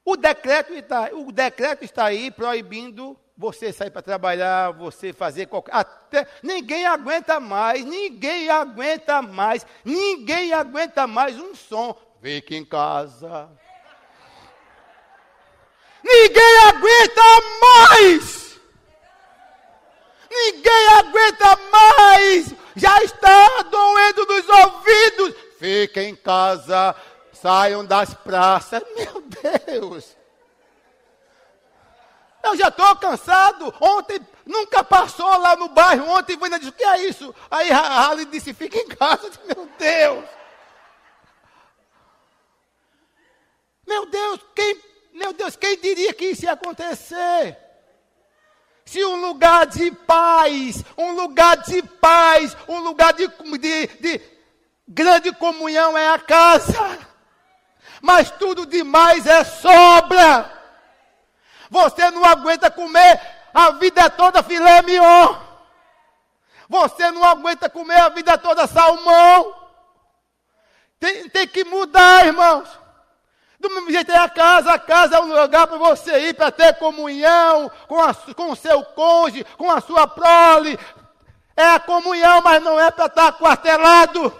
o 0.05 0.15
decreto 0.15 0.75
está, 0.75 1.09
o 1.11 1.33
decreto 1.33 1.85
está 1.87 2.05
aí 2.05 2.31
proibindo 2.31 3.19
você 3.35 3.73
sair 3.73 3.91
para 3.91 4.03
trabalhar, 4.03 4.73
você 4.73 5.11
fazer 5.11 5.47
qualquer. 5.47 5.75
Até, 5.75 6.29
ninguém 6.43 6.85
aguenta 6.85 7.41
mais, 7.41 7.83
ninguém 7.83 8.51
aguenta 8.51 9.23
mais, 9.23 9.67
ninguém 9.83 10.53
aguenta 10.53 11.07
mais 11.07 11.41
um 11.41 11.55
som. 11.55 11.99
Fique 12.21 12.55
em 12.55 12.65
casa. 12.65 13.51
Ninguém 16.03 16.59
aguenta 16.69 17.23
mais! 17.61 18.61
Ninguém 20.31 20.89
aguenta 20.99 21.57
mais! 21.71 22.55
Já 22.77 23.03
está 23.03 23.63
doendo 23.63 24.27
nos 24.27 24.49
ouvidos! 24.49 25.35
Fiquem 25.59 26.11
em 26.11 26.17
casa, 26.17 26.95
saiam 27.33 27.85
das 27.85 28.15
praças. 28.15 28.83
Meu 28.97 29.23
Deus! 29.67 30.17
Eu 32.43 32.57
já 32.57 32.69
estou 32.69 32.97
cansado. 32.97 33.73
Ontem, 33.81 34.21
nunca 34.47 34.83
passou 34.83 35.29
lá 35.39 35.55
no 35.57 35.69
bairro. 35.69 36.09
Ontem, 36.09 36.39
ainda 36.43 36.59
disse: 36.59 36.71
O 36.71 36.75
que 36.75 36.85
é 36.85 37.07
isso? 37.07 37.35
Aí 37.51 37.71
a 37.71 37.79
Harley 37.79 38.25
disse: 38.25 38.55
Fica 38.55 38.79
em 38.79 38.89
casa. 38.89 39.31
Meu 39.45 39.69
Deus! 39.79 40.25
Meu 43.87 44.07
Deus, 44.07 44.41
quem 44.55 44.90
meu 45.13 45.33
Deus, 45.33 45.57
quem 45.57 45.79
diria 45.79 46.13
que 46.13 46.27
isso 46.27 46.45
ia 46.45 46.53
acontecer? 46.53 47.57
Se 48.85 49.05
um 49.05 49.21
lugar 49.21 49.67
de 49.67 49.91
paz, 49.93 50.85
um 50.99 51.13
lugar 51.13 51.59
de 51.59 51.83
paz, 51.83 52.57
um 52.67 52.81
lugar 52.81 53.13
de, 53.13 53.29
de, 53.29 53.87
de 53.87 54.21
grande 54.89 55.33
comunhão 55.33 55.97
é 55.97 56.09
a 56.09 56.19
casa, 56.19 56.99
mas 58.03 58.31
tudo 58.33 58.67
demais 58.67 59.27
é 59.27 59.45
sobra. 59.45 60.59
Você 61.71 62.11
não 62.11 62.25
aguenta 62.25 62.69
comer 62.71 63.21
a 63.55 63.71
vida 63.73 64.11
toda 64.11 64.43
filé 64.43 64.83
mignon. 64.83 65.37
Você 66.69 67.11
não 67.11 67.25
aguenta 67.25 67.71
comer 67.71 68.01
a 68.01 68.09
vida 68.09 68.37
toda 68.39 68.67
salmão. 68.67 69.55
Tem, 70.99 71.29
tem 71.29 71.47
que 71.47 71.65
mudar, 71.65 72.27
irmãos. 72.27 72.80
Do 73.61 73.69
mesmo 73.69 73.91
jeito 73.91 74.11
é 74.11 74.17
a 74.17 74.29
casa, 74.29 74.73
a 74.73 74.79
casa 74.79 75.17
é 75.17 75.21
um 75.21 75.39
lugar 75.39 75.67
para 75.67 75.77
você 75.77 76.29
ir 76.29 76.35
para 76.35 76.51
ter 76.51 76.73
comunhão 76.77 77.71
com, 77.87 78.01
a, 78.01 78.15
com 78.15 78.53
o 78.53 78.57
seu 78.57 78.83
cônjuge, 78.83 79.45
com 79.59 79.71
a 79.71 79.83
sua 79.83 80.07
prole. 80.07 80.79
É 81.55 81.65
a 81.65 81.79
comunhão, 81.79 82.41
mas 82.41 82.63
não 82.63 82.81
é 82.81 82.91
para 82.91 83.05
estar 83.05 83.33
quartelado. 83.33 84.33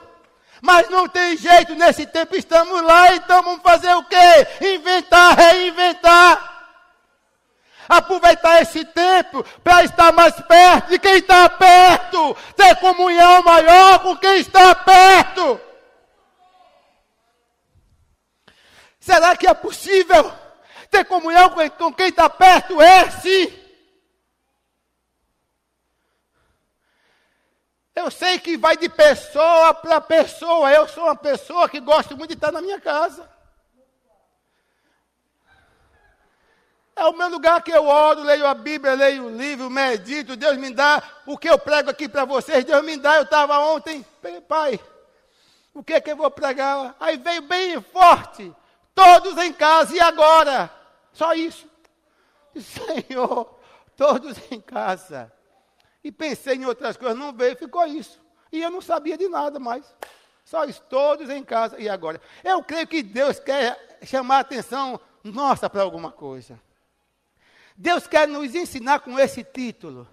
Mas 0.63 0.89
não 0.89 1.07
tem 1.07 1.37
jeito, 1.37 1.75
nesse 1.75 2.07
tempo 2.07 2.35
estamos 2.35 2.81
lá, 2.81 3.15
então 3.15 3.43
vamos 3.43 3.63
fazer 3.63 3.95
o 3.95 4.05
quê? 4.05 4.47
Inventar, 4.63 5.37
reinventar. 5.37 6.63
Aproveitar 7.87 8.63
esse 8.63 8.87
tempo 8.87 9.45
para 9.63 9.85
estar 9.85 10.13
mais 10.13 10.35
perto 10.41 10.89
de 10.89 10.99
quem 10.99 11.17
está 11.17 11.47
perto. 11.47 12.35
Ter 12.57 12.75
comunhão 12.77 13.43
maior 13.43 13.99
com 13.99 14.17
quem 14.17 14.39
está 14.39 14.75
perto. 14.75 15.61
Será 19.01 19.35
que 19.35 19.47
é 19.47 19.55
possível 19.55 20.31
ter 20.91 21.07
comunhão 21.07 21.51
com 21.79 21.93
quem 21.93 22.09
está 22.09 22.29
perto? 22.29 22.81
É 22.81 23.11
sim. 23.11 23.59
Eu 27.95 28.11
sei 28.11 28.39
que 28.39 28.57
vai 28.57 28.77
de 28.77 28.89
pessoa 28.89 29.73
para 29.75 30.01
pessoa. 30.01 30.71
Eu 30.71 30.87
sou 30.87 31.05
uma 31.05 31.17
pessoa 31.17 31.69
que 31.69 31.81
gosto 31.81 32.17
muito 32.17 32.31
de 32.31 32.35
estar 32.35 32.53
na 32.53 32.61
minha 32.61 32.81
casa. 32.81 33.29
É 36.95 37.05
o 37.07 37.13
meu 37.15 37.29
lugar 37.29 37.63
que 37.63 37.73
eu 37.73 37.87
oro, 37.87 38.23
leio 38.23 38.47
a 38.47 38.53
Bíblia, 38.53 38.95
leio 38.95 39.25
o 39.25 39.37
livro, 39.37 39.71
medito. 39.71 40.37
Deus 40.37 40.59
me 40.59 40.71
dá 40.71 41.03
o 41.25 41.39
que 41.39 41.49
eu 41.49 41.59
prego 41.59 41.89
aqui 41.89 42.07
para 42.07 42.27
vocês. 42.27 42.65
Deus 42.65 42.85
me 42.85 42.99
dá. 42.99 43.17
Eu 43.17 43.23
estava 43.23 43.59
ontem, 43.59 44.05
pai, 44.47 44.79
o 45.73 45.83
que 45.83 45.95
é 45.95 46.01
que 46.01 46.11
eu 46.11 46.17
vou 46.17 46.31
pregar? 46.31 46.95
Aí 47.01 47.17
veio 47.17 47.43
bem 47.43 47.81
forte. 47.81 48.55
Todos 48.95 49.37
em 49.39 49.53
casa, 49.53 49.95
e 49.95 50.01
agora? 50.01 50.71
Só 51.13 51.33
isso. 51.35 51.69
Senhor, 52.57 53.59
todos 53.97 54.37
em 54.51 54.61
casa. 54.61 55.33
E 56.03 56.11
pensei 56.11 56.57
em 56.57 56.67
outras 56.67 56.97
coisas, 56.97 57.17
não 57.19 57.33
veio, 57.33 57.57
ficou 57.57 57.87
isso. 57.87 58.21
E 58.53 58.63
eu 58.63 58.71
não 58.71 58.81
sabia 58.81 59.17
de 59.17 59.29
nada 59.29 59.59
mais. 59.59 59.85
Só 60.45 60.65
isso, 60.65 60.83
todos 60.89 61.31
em 61.31 61.45
casa. 61.45 61.79
E 61.81 61.89
agora? 61.89 62.21
Eu 62.43 62.63
creio 62.63 62.87
que 62.87 63.03
Deus 63.03 63.39
quer 63.39 63.99
chamar 64.03 64.39
a 64.39 64.41
atenção 64.41 65.01
nossa 65.23 65.69
para 65.69 65.83
alguma 65.83 66.11
coisa. 66.11 66.61
Deus 67.77 68.07
quer 68.07 68.27
nos 68.27 68.55
ensinar 68.55 69.01
com 69.01 69.19
esse 69.19 69.45
título. 69.45 70.09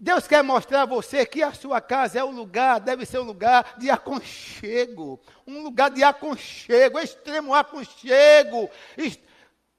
Deus 0.00 0.26
quer 0.26 0.42
mostrar 0.42 0.82
a 0.82 0.86
você 0.86 1.26
que 1.26 1.42
a 1.42 1.52
sua 1.52 1.78
casa 1.78 2.18
é 2.18 2.24
um 2.24 2.30
lugar, 2.30 2.80
deve 2.80 3.04
ser 3.04 3.18
um 3.18 3.24
lugar 3.24 3.74
de 3.76 3.90
aconchego. 3.90 5.20
Um 5.46 5.62
lugar 5.62 5.90
de 5.90 6.02
aconchego, 6.02 6.98
extremo 6.98 7.54
aconchego, 7.54 8.70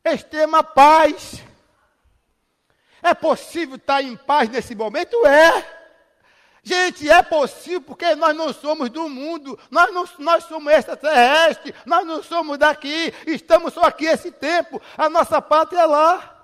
extrema 0.06 0.64
paz. 0.64 1.42
É 3.02 3.16
possível 3.16 3.78
estar 3.78 4.04
em 4.04 4.16
paz 4.16 4.48
nesse 4.48 4.76
momento? 4.76 5.26
É. 5.26 5.82
Gente, 6.62 7.10
é 7.10 7.24
possível 7.24 7.82
porque 7.82 8.14
nós 8.14 8.36
não 8.36 8.54
somos 8.54 8.92
do 8.92 9.10
mundo, 9.10 9.58
nós, 9.72 9.92
não, 9.92 10.08
nós 10.20 10.44
somos 10.44 10.72
extraterrestres, 10.72 11.74
nós 11.84 12.06
não 12.06 12.22
somos 12.22 12.60
daqui, 12.60 13.12
estamos 13.26 13.74
só 13.74 13.86
aqui 13.86 14.06
esse 14.06 14.32
tempo, 14.32 14.80
a 14.96 15.10
nossa 15.10 15.42
pátria 15.42 15.80
é 15.80 15.86
lá. 15.86 16.38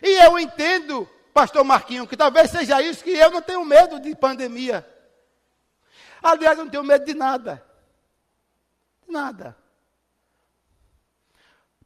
E 0.00 0.24
eu 0.24 0.38
entendo, 0.38 1.10
pastor 1.32 1.64
Marquinho, 1.64 2.06
que 2.06 2.16
talvez 2.16 2.50
seja 2.50 2.80
isso 2.82 3.04
que 3.04 3.10
eu 3.10 3.30
não 3.30 3.42
tenho 3.42 3.64
medo 3.64 4.00
de 4.00 4.14
pandemia. 4.14 4.86
Aliás, 6.22 6.58
eu 6.58 6.64
não 6.64 6.70
tenho 6.70 6.84
medo 6.84 7.04
de 7.04 7.14
nada. 7.14 7.64
Nada. 9.06 9.56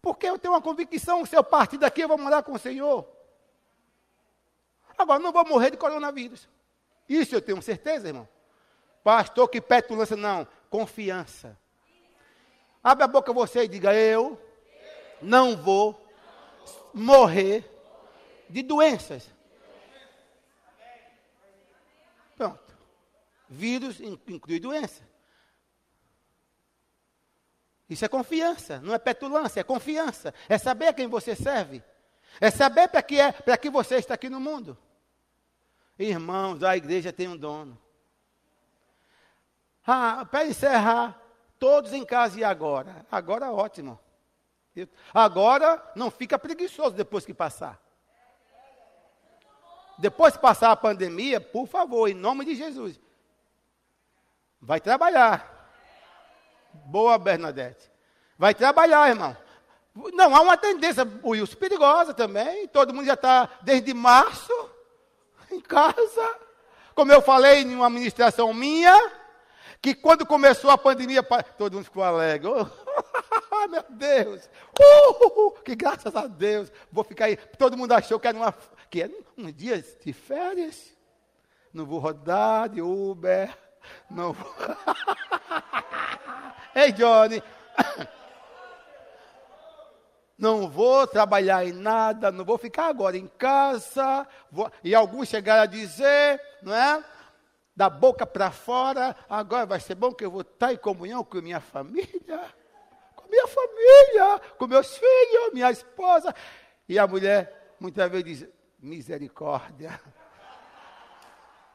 Porque 0.01 0.27
eu 0.27 0.39
tenho 0.39 0.53
uma 0.53 0.61
convicção, 0.61 1.25
se 1.25 1.37
eu 1.37 1.43
partir 1.43 1.79
daqui, 1.79 2.03
eu 2.03 2.09
vou 2.09 2.19
morar 2.19 2.43
com 2.43 2.53
o 2.53 2.59
Senhor. 2.59 3.09
Agora, 4.99 5.19
não 5.19 5.33
vou 5.33 5.47
morrer 5.47 5.71
de 5.71 5.77
coronavírus. 5.77 6.49
Isso 7.09 7.35
eu 7.35 7.41
tenho 7.41 7.61
certeza, 7.63 8.09
irmão. 8.09 8.29
Pastor, 9.03 9.49
que 9.49 9.61
petulância. 9.61 10.17
Não, 10.17 10.47
confiança. 10.71 11.59
Abre 12.83 13.05
a 13.05 13.09
boca 13.09 13.33
você 13.33 13.65
e 13.65 13.69
diga: 13.69 13.95
Eu 13.95 14.41
não 15.21 15.57
vou 15.57 16.01
morrer 16.93 17.71
de 18.49 18.63
doenças. 18.63 19.34
Vírus 23.55 24.01
inclui 24.01 24.59
doença. 24.59 25.09
Isso 27.89 28.05
é 28.05 28.09
confiança, 28.09 28.81
não 28.81 28.93
é 28.93 28.99
petulância, 28.99 29.61
é 29.61 29.65
confiança. 29.65 30.35
É 30.49 30.59
saber 30.59 30.89
a 30.89 30.93
quem 30.93 31.07
você 31.07 31.37
serve. 31.37 31.83
É 32.41 32.51
saber 32.51 32.89
para 32.89 33.03
que, 33.03 33.21
é, 33.21 33.31
para 33.31 33.57
que 33.57 33.71
você 33.71 33.97
está 33.97 34.15
aqui 34.15 34.29
no 34.29 34.41
mundo. 34.41 34.77
Irmãos, 35.97 36.63
a 36.65 36.77
igreja 36.77 37.13
tem 37.13 37.29
um 37.29 37.37
dono. 37.37 37.81
Ah, 39.87 40.27
para 40.29 40.47
encerrar, 40.47 41.21
todos 41.59 41.93
em 41.93 42.05
casa 42.05 42.41
e 42.41 42.45
agora? 42.45 43.07
Agora 43.11 43.53
ótimo. 43.53 44.01
Agora 45.13 45.81
não 45.95 46.11
fica 46.11 46.37
preguiçoso 46.39 46.97
depois 46.97 47.25
que 47.25 47.33
passar. 47.33 47.81
Depois 49.97 50.35
que 50.35 50.43
passar 50.43 50.73
a 50.73 50.77
pandemia, 50.77 51.41
por 51.41 51.69
favor, 51.69 52.09
em 52.09 52.15
nome 52.15 52.45
de 52.45 52.57
Jesus, 52.57 53.01
vai 54.65 54.81
trabalhar. 54.81 55.53
Boa, 56.87 57.17
Bernadette. 57.19 57.91
Vai 58.39 58.55
trabalhar, 58.55 59.09
irmão. 59.09 59.37
Não, 60.13 60.35
há 60.35 60.41
uma 60.41 60.57
tendência, 60.57 61.07
Wilson, 61.23 61.57
perigosa 61.57 62.13
também. 62.13 62.67
Todo 62.67 62.93
mundo 62.93 63.07
já 63.07 63.15
está 63.15 63.49
desde 63.63 63.95
março 63.95 64.53
em 65.51 65.61
casa. 65.61 66.41
Como 66.95 67.13
eu 67.13 67.23
falei 67.23 67.63
em 67.63 67.75
uma 67.75 67.87
administração 67.87 68.53
minha, 68.53 69.13
que 69.81 69.95
quando 69.95 70.27
começou 70.27 70.71
a 70.71 70.79
pandemia, 70.79 71.23
todo 71.57 71.75
mundo 71.75 71.85
ficou 71.85 72.03
alegre. 72.03 72.49
Oh, 72.49 73.69
meu 73.69 73.85
Deus! 73.91 74.51
Uh, 74.81 75.53
que 75.63 75.77
graças 75.77 76.15
a 76.17 76.27
Deus! 76.27 76.73
Vou 76.91 77.05
ficar 77.05 77.27
aí. 77.27 77.37
Todo 77.37 77.77
mundo 77.77 77.93
achou 77.93 78.19
que 78.19 78.27
era, 78.27 78.37
uma, 78.37 78.55
que 78.91 79.03
era 79.03 79.13
um 79.39 79.53
dia 79.53 79.85
de 80.05 80.13
férias. 80.13 80.93
Não 81.73 81.85
vou 81.85 81.99
rodar 81.99 82.69
de 82.69 82.81
Uber. 82.81 83.64
Não. 84.11 84.35
Ei, 86.75 86.93
Johnny! 86.93 87.43
não 90.39 90.69
vou 90.69 91.07
trabalhar 91.07 91.65
em 91.65 91.73
nada, 91.73 92.31
não 92.31 92.45
vou 92.45 92.59
ficar 92.59 92.89
agora 92.89 93.17
em 93.17 93.27
casa. 93.27 94.27
Vou... 94.51 94.71
E 94.83 94.95
alguns 94.95 95.29
chegaram 95.29 95.63
a 95.63 95.67
dizer, 95.67 96.41
não 96.63 96.75
é? 96.75 97.05
Da 97.75 97.89
boca 97.89 98.27
para 98.27 98.51
fora, 98.51 99.17
agora 99.29 99.67
vai 99.67 99.81
ser 99.81 99.95
bom 99.95 100.13
que 100.13 100.25
eu 100.25 100.31
vou 100.31 100.43
estar 100.43 100.73
em 100.73 100.77
comunhão 100.77 101.25
com 101.25 101.41
minha 101.41 101.61
família, 101.61 102.41
com 103.17 103.29
minha 103.29 103.49
família, 103.49 104.41
com 104.59 104.67
meus 104.67 104.97
filhos, 104.97 105.53
minha 105.53 105.71
esposa. 105.71 106.35
E 106.89 106.99
a 106.99 107.07
mulher 107.07 107.75
muitas 107.81 108.09
vezes 108.11 108.25
diz: 108.25 108.49
misericórdia, 108.79 110.01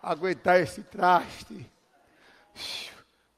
aguentar 0.02 0.62
esse 0.62 0.84
traste. 0.84 1.69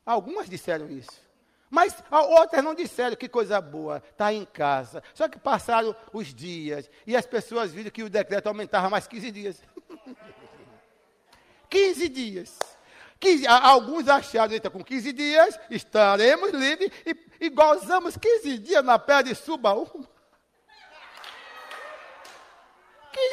Algumas 0.06 0.50
disseram 0.50 0.90
isso. 0.90 1.22
Mas 1.70 2.04
outras 2.12 2.62
não 2.62 2.76
disseram 2.76 3.16
que 3.16 3.30
coisa 3.30 3.62
boa, 3.62 4.04
está 4.12 4.34
em 4.34 4.44
casa. 4.44 5.02
Só 5.14 5.30
que 5.30 5.40
passaram 5.40 5.96
os 6.12 6.34
dias 6.34 6.90
e 7.08 7.16
as 7.16 7.26
pessoas 7.26 7.72
viram 7.72 7.90
que 7.90 8.04
o 8.04 8.10
decreto 8.10 8.48
aumentava 8.48 8.90
mais 8.90 9.08
15 9.08 9.32
dias. 9.32 9.64
15 11.70 12.10
dias. 12.10 12.60
15, 13.22 13.48
alguns 13.48 14.10
acharam, 14.10 14.52
eita, 14.52 14.70
com 14.70 14.84
15 14.84 15.14
dias 15.14 15.58
estaremos 15.70 16.52
livres 16.52 16.92
e, 17.06 17.16
e 17.46 17.50
gozamos 17.50 18.18
15 18.18 18.58
dias 18.58 18.84
na 18.84 19.00
pé 19.00 19.24
de 19.24 19.34
Subaúma. 19.34 19.88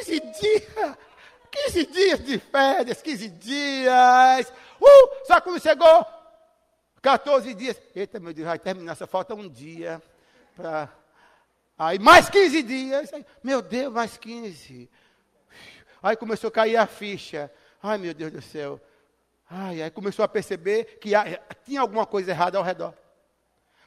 15 0.04 0.20
dias. 0.20 0.96
15 1.50 1.86
dias 1.86 2.24
de 2.24 2.38
férias, 2.38 3.02
15 3.02 3.28
dias. 3.28 4.52
Uh, 4.80 5.26
só 5.26 5.40
quando 5.40 5.60
chegou 5.60 6.06
14 7.02 7.54
dias. 7.54 7.80
Eita, 7.94 8.20
meu 8.20 8.32
Deus, 8.32 8.46
vai 8.46 8.58
terminar, 8.58 8.94
só 8.94 9.06
falta 9.06 9.34
um 9.34 9.48
dia 9.48 10.02
para. 10.54 10.88
Aí 11.78 11.98
mais 11.98 12.28
15 12.28 12.62
dias. 12.62 13.10
Meu 13.42 13.62
Deus, 13.62 13.92
mais 13.92 14.16
15. 14.16 14.90
Aí 16.02 16.16
começou 16.16 16.48
a 16.48 16.52
cair 16.52 16.76
a 16.76 16.86
ficha. 16.86 17.50
Ai, 17.82 17.98
meu 17.98 18.12
Deus 18.12 18.32
do 18.32 18.42
céu. 18.42 18.80
Ai, 19.48 19.82
aí 19.82 19.90
começou 19.90 20.24
a 20.24 20.28
perceber 20.28 20.98
que 21.00 21.12
tinha 21.64 21.80
alguma 21.80 22.04
coisa 22.04 22.30
errada 22.30 22.58
ao 22.58 22.64
redor. 22.64 22.92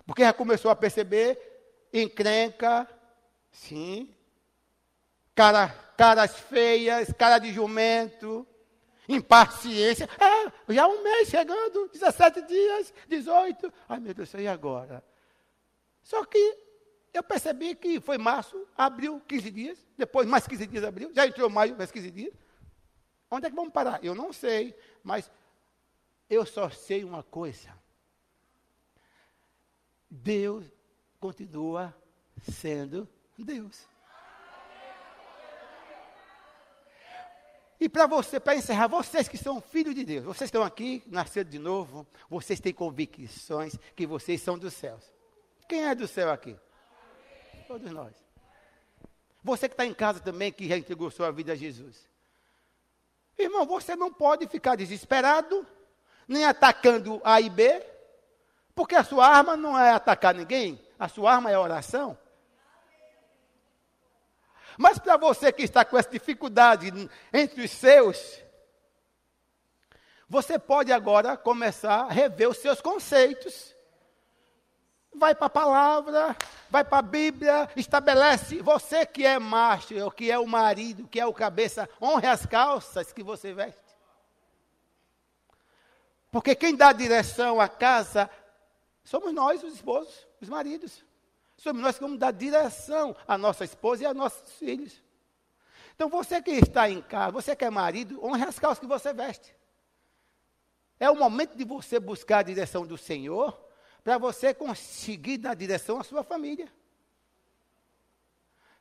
Porque 0.05 0.23
já 0.23 0.33
começou 0.33 0.71
a 0.71 0.75
perceber 0.75 1.37
encrenca, 1.93 2.87
sim, 3.51 4.09
cara, 5.35 5.73
caras 6.01 6.35
feias, 6.35 7.13
cara 7.13 7.37
de 7.37 7.53
jumento, 7.53 8.47
impaciência. 9.07 10.09
É, 10.19 10.73
já 10.73 10.87
um 10.87 11.03
mês 11.03 11.29
chegando, 11.29 11.89
17 11.89 12.41
dias, 12.41 12.91
18. 13.07 13.71
Ai, 13.87 13.99
meu 13.99 14.11
Deus, 14.11 14.33
e 14.33 14.47
agora? 14.47 15.03
Só 16.01 16.25
que 16.25 16.57
eu 17.13 17.21
percebi 17.21 17.75
que 17.75 18.01
foi 18.01 18.17
março, 18.17 18.67
abril, 18.75 19.21
15 19.27 19.51
dias, 19.51 19.87
depois 19.95 20.25
mais 20.25 20.47
15 20.47 20.65
dias 20.65 20.83
abril, 20.83 21.11
já 21.13 21.27
entrou 21.27 21.47
maio, 21.51 21.77
mais 21.77 21.91
15 21.91 22.09
dias. 22.09 22.33
Onde 23.29 23.45
é 23.45 23.49
que 23.51 23.55
vamos 23.55 23.71
parar? 23.71 24.03
Eu 24.03 24.15
não 24.15 24.33
sei, 24.33 24.75
mas 25.03 25.29
eu 26.27 26.47
só 26.47 26.67
sei 26.71 27.03
uma 27.03 27.21
coisa. 27.21 27.69
Deus 30.09 30.65
continua 31.19 31.95
sendo 32.41 33.07
Deus. 33.37 33.90
E 37.81 37.89
para 37.89 38.05
você, 38.05 38.39
para 38.39 38.55
encerrar, 38.55 38.85
vocês 38.85 39.27
que 39.27 39.39
são 39.39 39.59
filhos 39.59 39.95
de 39.95 40.05
Deus, 40.05 40.23
vocês 40.23 40.49
estão 40.49 40.61
aqui, 40.61 41.01
nasceram 41.07 41.49
de 41.49 41.57
novo, 41.57 42.05
vocês 42.29 42.59
têm 42.59 42.71
convicções 42.71 43.75
que 43.95 44.05
vocês 44.05 44.39
são 44.39 44.55
dos 44.55 44.75
céus. 44.75 45.03
Quem 45.67 45.85
é 45.87 45.95
do 45.95 46.07
céu 46.07 46.29
aqui? 46.29 46.55
Todos 47.67 47.91
nós. 47.91 48.13
Você 49.43 49.67
que 49.67 49.73
está 49.73 49.83
em 49.83 49.95
casa 49.95 50.19
também, 50.19 50.51
que 50.51 50.69
já 50.69 50.77
entregou 50.77 51.09
sua 51.09 51.31
vida 51.31 51.53
a 51.53 51.55
Jesus. 51.55 52.07
Irmão, 53.35 53.65
você 53.65 53.95
não 53.95 54.13
pode 54.13 54.45
ficar 54.47 54.75
desesperado, 54.75 55.65
nem 56.27 56.45
atacando 56.45 57.19
A 57.23 57.41
e 57.41 57.49
B, 57.49 57.83
porque 58.75 58.93
a 58.93 59.03
sua 59.03 59.25
arma 59.25 59.57
não 59.57 59.75
é 59.75 59.89
atacar 59.89 60.35
ninguém, 60.35 60.79
a 60.99 61.07
sua 61.07 61.33
arma 61.33 61.49
é 61.49 61.57
oração. 61.57 62.15
Mas 64.77 64.99
para 64.99 65.17
você 65.17 65.51
que 65.51 65.63
está 65.63 65.83
com 65.83 65.97
essa 65.97 66.09
dificuldade 66.09 66.91
entre 67.33 67.63
os 67.63 67.71
seus, 67.71 68.41
você 70.27 70.57
pode 70.57 70.91
agora 70.93 71.35
começar 71.35 72.03
a 72.03 72.09
rever 72.09 72.49
os 72.49 72.57
seus 72.57 72.79
conceitos. 72.79 73.75
Vai 75.13 75.35
para 75.35 75.47
a 75.47 75.49
palavra, 75.49 76.37
vai 76.69 76.85
para 76.85 76.99
a 76.99 77.01
Bíblia, 77.01 77.69
estabelece. 77.75 78.61
Você 78.61 79.05
que 79.05 79.25
é 79.25 79.37
macho, 79.37 80.09
que 80.11 80.31
é 80.31 80.39
o 80.39 80.47
marido, 80.47 81.07
que 81.07 81.19
é 81.19 81.25
o 81.25 81.33
cabeça, 81.33 81.89
honre 82.01 82.27
as 82.27 82.45
calças 82.45 83.11
que 83.11 83.21
você 83.21 83.53
veste. 83.53 83.81
Porque 86.31 86.55
quem 86.55 86.77
dá 86.77 86.93
direção 86.93 87.59
à 87.59 87.67
casa 87.67 88.29
somos 89.03 89.33
nós, 89.33 89.61
os 89.63 89.73
esposos, 89.73 90.25
os 90.39 90.47
maridos. 90.47 91.03
Somos 91.61 91.83
nós 91.83 91.95
que 91.95 92.01
vamos 92.01 92.17
dar 92.17 92.31
direção 92.31 93.15
à 93.27 93.37
nossa 93.37 93.63
esposa 93.63 94.01
e 94.01 94.05
aos 94.07 94.15
nossos 94.15 94.51
filhos. 94.53 94.99
Então 95.93 96.09
você 96.09 96.41
que 96.41 96.49
está 96.49 96.89
em 96.89 97.03
casa, 97.03 97.31
você 97.31 97.55
que 97.55 97.63
é 97.63 97.69
marido, 97.69 98.19
honre 98.25 98.45
as 98.45 98.57
calças 98.57 98.79
que 98.79 98.87
você 98.87 99.13
veste. 99.13 99.55
É 100.99 101.07
o 101.07 101.15
momento 101.15 101.55
de 101.55 101.63
você 101.63 101.99
buscar 101.99 102.39
a 102.39 102.43
direção 102.43 102.83
do 102.83 102.97
Senhor 102.97 103.63
para 104.03 104.17
você 104.17 104.55
conseguir 104.55 105.37
dar 105.37 105.53
direção 105.53 105.99
à 105.99 106.03
sua 106.03 106.23
família. 106.23 106.67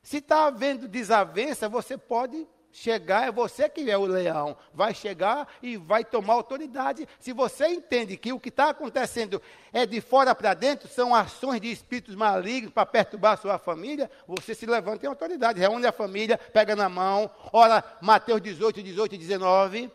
Se 0.01 0.17
está 0.17 0.47
havendo 0.47 0.87
desavença, 0.87 1.69
você 1.69 1.99
pode 1.99 2.49
chegar, 2.71 3.27
é 3.27 3.31
você 3.31 3.67
que 3.67 3.89
é 3.89 3.97
o 3.97 4.05
leão, 4.05 4.55
vai 4.73 4.93
chegar 4.93 5.47
e 5.61 5.77
vai 5.77 6.03
tomar 6.03 6.33
autoridade. 6.33 7.07
Se 7.19 7.33
você 7.33 7.67
entende 7.67 8.17
que 8.17 8.31
o 8.31 8.39
que 8.39 8.49
está 8.49 8.69
acontecendo 8.69 9.41
é 9.73 9.85
de 9.85 9.99
fora 9.99 10.33
para 10.33 10.53
dentro, 10.53 10.87
são 10.87 11.13
ações 11.13 11.61
de 11.61 11.71
espíritos 11.71 12.15
malignos 12.15 12.73
para 12.73 12.85
perturbar 12.85 13.33
a 13.33 13.37
sua 13.37 13.57
família, 13.57 14.09
você 14.27 14.55
se 14.55 14.65
levanta 14.65 15.05
em 15.05 15.09
autoridade, 15.09 15.59
reúne 15.59 15.85
a 15.85 15.91
família, 15.91 16.37
pega 16.37 16.75
na 16.75 16.87
mão, 16.87 17.29
ora 17.51 17.83
Mateus 18.01 18.41
18, 18.41 18.81
18 18.81 19.15
e 19.15 19.17
19. 19.17 19.91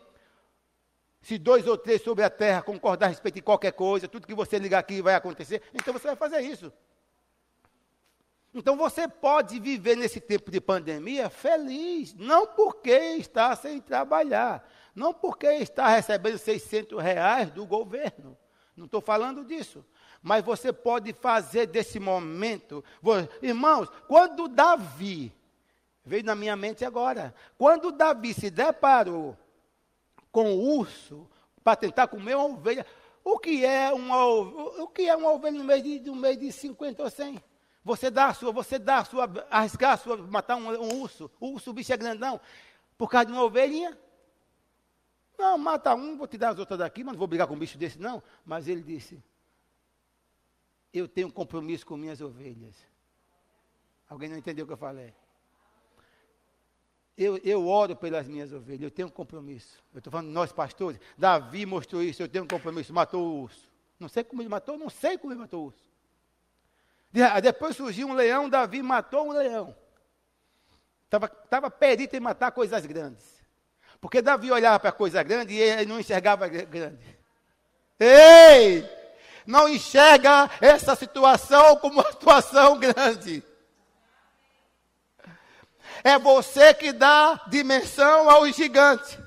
Se 1.21 1.37
dois 1.37 1.67
ou 1.67 1.77
três 1.77 2.01
sobre 2.01 2.23
a 2.23 2.29
terra 2.29 2.61
concordar 2.61 3.07
a 3.07 3.09
respeito 3.09 3.35
de 3.35 3.41
qualquer 3.41 3.73
coisa, 3.73 4.07
tudo 4.07 4.27
que 4.27 4.35
você 4.35 4.59
ligar 4.59 4.79
aqui 4.79 5.01
vai 5.01 5.15
acontecer, 5.15 5.61
então 5.73 5.93
você 5.93 6.07
vai 6.07 6.15
fazer 6.15 6.41
isso. 6.41 6.71
Então 8.57 8.75
você 8.75 9.07
pode 9.07 9.59
viver 9.59 9.95
nesse 9.95 10.19
tempo 10.19 10.49
de 10.49 10.59
pandemia 10.59 11.29
feliz, 11.29 12.15
não 12.15 12.47
porque 12.47 12.89
está 12.89 13.55
sem 13.55 13.79
trabalhar, 13.79 14.67
não 14.95 15.13
porque 15.13 15.45
está 15.45 15.87
recebendo 15.87 16.39
600 16.39 16.99
reais 16.99 17.51
do 17.51 17.67
governo. 17.67 18.35
Não 18.75 18.85
estou 18.85 18.99
falando 18.99 19.45
disso. 19.45 19.85
Mas 20.23 20.43
você 20.43 20.73
pode 20.73 21.13
fazer 21.13 21.67
desse 21.67 21.99
momento. 21.99 22.83
Irmãos, 23.43 23.89
quando 24.07 24.47
Davi, 24.47 25.31
veio 26.03 26.23
na 26.23 26.33
minha 26.33 26.55
mente 26.55 26.83
agora, 26.83 27.35
quando 27.59 27.91
Davi 27.91 28.33
se 28.33 28.49
deparou 28.49 29.37
com 30.31 30.51
o 30.53 30.77
urso 30.79 31.29
para 31.63 31.75
tentar 31.75 32.07
comer 32.07 32.35
uma 32.35 32.45
ovelha, 32.45 32.87
o 33.23 33.37
que 33.37 33.63
é 33.63 33.93
uma, 33.93 34.25
o 34.25 34.87
que 34.87 35.07
é 35.07 35.15
uma 35.15 35.31
ovelha 35.31 35.59
no 35.59 35.63
meio 35.63 35.83
de, 35.83 35.99
no 35.99 36.15
meio 36.15 36.37
de 36.37 36.51
50 36.51 37.03
ou 37.03 37.09
100? 37.11 37.39
Você 37.87 38.11
dá 38.11 38.27
a 38.27 38.33
sua, 38.33 38.51
você 38.51 38.77
dá 38.77 38.97
a 38.97 39.05
sua, 39.05 39.47
arriscar 39.49 39.93
a 39.93 39.97
sua, 39.97 40.17
matar 40.17 40.57
um, 40.57 40.67
um 40.67 41.01
urso. 41.01 41.31
O 41.39 41.51
urso, 41.51 41.69
o 41.69 41.73
bicho 41.73 41.93
é 41.93 41.95
grandão. 41.95 42.37
Por 42.97 43.09
causa 43.09 43.27
de 43.27 43.31
uma 43.31 43.43
ovelhinha. 43.43 43.97
Não, 45.37 45.57
mata 45.57 45.95
um, 45.95 46.17
vou 46.17 46.27
te 46.27 46.37
dar 46.37 46.49
as 46.49 46.59
outras 46.59 46.79
daqui, 46.79 47.01
mas 47.01 47.13
não 47.13 47.17
vou 47.17 47.29
brigar 47.29 47.47
com 47.47 47.53
um 47.53 47.57
bicho 47.57 47.77
desse, 47.77 47.97
não. 47.97 48.21
Mas 48.45 48.67
ele 48.67 48.81
disse: 48.81 49.23
Eu 50.93 51.07
tenho 51.07 51.31
compromisso 51.31 51.85
com 51.85 51.95
minhas 51.95 52.19
ovelhas. 52.19 52.75
Alguém 54.09 54.27
não 54.27 54.37
entendeu 54.37 54.65
o 54.65 54.67
que 54.67 54.73
eu 54.73 54.77
falei? 54.77 55.13
Eu, 57.17 57.37
eu 57.37 57.65
oro 57.65 57.95
pelas 57.95 58.27
minhas 58.27 58.51
ovelhas, 58.51 58.81
eu 58.81 58.91
tenho 58.91 59.07
um 59.07 59.11
compromisso. 59.11 59.81
Eu 59.93 59.99
estou 59.99 60.11
falando, 60.11 60.27
nós 60.27 60.51
pastores, 60.51 60.99
Davi 61.17 61.65
mostrou 61.65 62.03
isso, 62.03 62.21
eu 62.21 62.27
tenho 62.27 62.43
um 62.43 62.47
compromisso, 62.47 62.93
matou 62.93 63.25
o 63.25 63.41
urso. 63.43 63.71
Não 63.97 64.09
sei 64.09 64.25
como 64.25 64.41
ele 64.41 64.49
matou, 64.49 64.77
não 64.77 64.89
sei 64.89 65.17
como 65.17 65.31
ele 65.31 65.39
matou 65.39 65.61
o 65.61 65.65
urso. 65.67 65.87
Depois 67.41 67.75
surgiu 67.75 68.07
um 68.07 68.13
leão, 68.13 68.49
Davi 68.49 68.81
matou 68.81 69.27
um 69.27 69.31
leão. 69.31 69.75
Estava 71.05 71.27
tava 71.27 71.71
perito 71.71 72.15
em 72.15 72.19
matar 72.19 72.51
coisas 72.51 72.85
grandes. 72.85 73.23
Porque 73.99 74.21
Davi 74.21 74.51
olhava 74.51 74.79
para 74.79 74.91
coisa 74.91 75.23
grande 75.23 75.53
e 75.53 75.59
ele 75.59 75.85
não 75.85 75.99
enxergava 75.99 76.47
grande. 76.47 77.17
Ei! 77.99 78.87
Não 79.45 79.67
enxerga 79.69 80.49
essa 80.59 80.95
situação 80.95 81.77
como 81.77 82.01
uma 82.01 82.11
situação 82.11 82.77
grande. 82.77 83.41
É 86.03 86.19
você 86.19 86.73
que 86.73 86.91
dá 86.91 87.41
dimensão 87.47 88.29
ao 88.29 88.45
gigante. 88.51 89.17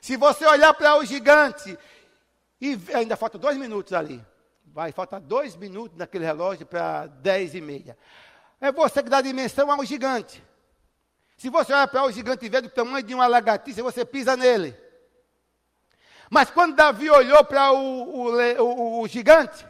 Se 0.00 0.16
você 0.16 0.44
olhar 0.46 0.74
para 0.74 0.96
o 0.96 1.04
gigante, 1.04 1.78
e 2.60 2.78
ainda 2.94 3.16
falta 3.16 3.38
dois 3.38 3.56
minutos 3.56 3.92
ali. 3.92 4.24
Vai, 4.76 4.92
falta 4.92 5.18
dois 5.18 5.56
minutos 5.56 5.96
naquele 5.96 6.26
relógio 6.26 6.66
para 6.66 7.06
dez 7.06 7.54
e 7.54 7.62
meia. 7.62 7.96
É 8.60 8.70
você 8.70 9.02
que 9.02 9.08
dá 9.08 9.22
dimensão 9.22 9.72
ao 9.72 9.82
gigante. 9.86 10.44
Se 11.38 11.48
você 11.48 11.72
olhar 11.72 11.88
para 11.88 12.04
o 12.04 12.12
gigante 12.12 12.44
e 12.44 12.48
vê 12.50 12.60
do 12.60 12.68
tamanho 12.68 13.02
de 13.02 13.14
uma 13.14 13.26
lagartixa, 13.26 13.82
você 13.82 14.04
pisa 14.04 14.36
nele. 14.36 14.76
Mas 16.28 16.50
quando 16.50 16.76
Davi 16.76 17.08
olhou 17.08 17.42
para 17.42 17.72
o, 17.72 17.78
o, 17.78 18.62
o, 18.62 19.00
o, 19.00 19.08
gigante, 19.08 19.66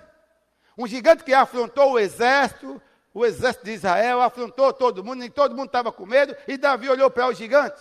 um 0.77 0.89
gigante 0.89 1.23
que 1.23 1.33
afrontou 1.33 1.93
o 1.93 1.99
exército, 2.01 2.83
o 3.15 3.25
exército 3.25 3.65
de 3.65 3.75
Israel, 3.75 4.21
afrontou 4.21 4.73
todo 4.73 5.05
mundo, 5.05 5.21
nem 5.21 5.31
todo 5.31 5.55
mundo 5.55 5.67
estava 5.69 5.93
com 5.93 6.05
medo, 6.05 6.37
e 6.49 6.57
Davi 6.57 6.89
olhou 6.89 7.13
para 7.13 7.29
o 7.29 7.33
gigante. 7.33 7.81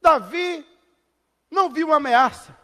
Davi 0.00 0.64
não 1.50 1.68
viu 1.70 1.88
uma 1.88 1.96
ameaça. 1.96 2.56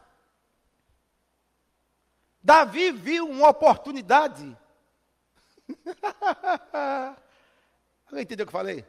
Davi 2.42 2.90
viu 2.90 3.28
uma 3.28 3.50
oportunidade. 3.50 4.56
Alguém 8.06 8.22
entendeu 8.22 8.44
o 8.44 8.46
que 8.48 8.54
eu 8.54 8.58
falei? 8.58 8.84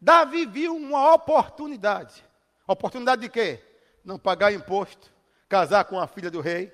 Davi 0.00 0.44
viu 0.44 0.74
uma 0.76 1.14
oportunidade. 1.14 2.24
Oportunidade 2.66 3.22
de 3.22 3.28
quê? 3.28 3.62
Não 4.04 4.18
pagar 4.18 4.52
imposto, 4.52 5.12
casar 5.48 5.84
com 5.84 5.98
a 5.98 6.06
filha 6.06 6.30
do 6.30 6.40
rei. 6.40 6.72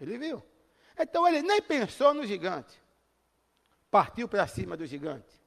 Ele 0.00 0.18
viu. 0.18 0.42
Então 0.98 1.26
ele 1.26 1.40
nem 1.42 1.62
pensou 1.62 2.12
no 2.12 2.26
gigante. 2.26 2.82
Partiu 3.90 4.28
para 4.28 4.46
cima 4.46 4.76
do 4.76 4.84
gigante. 4.86 5.40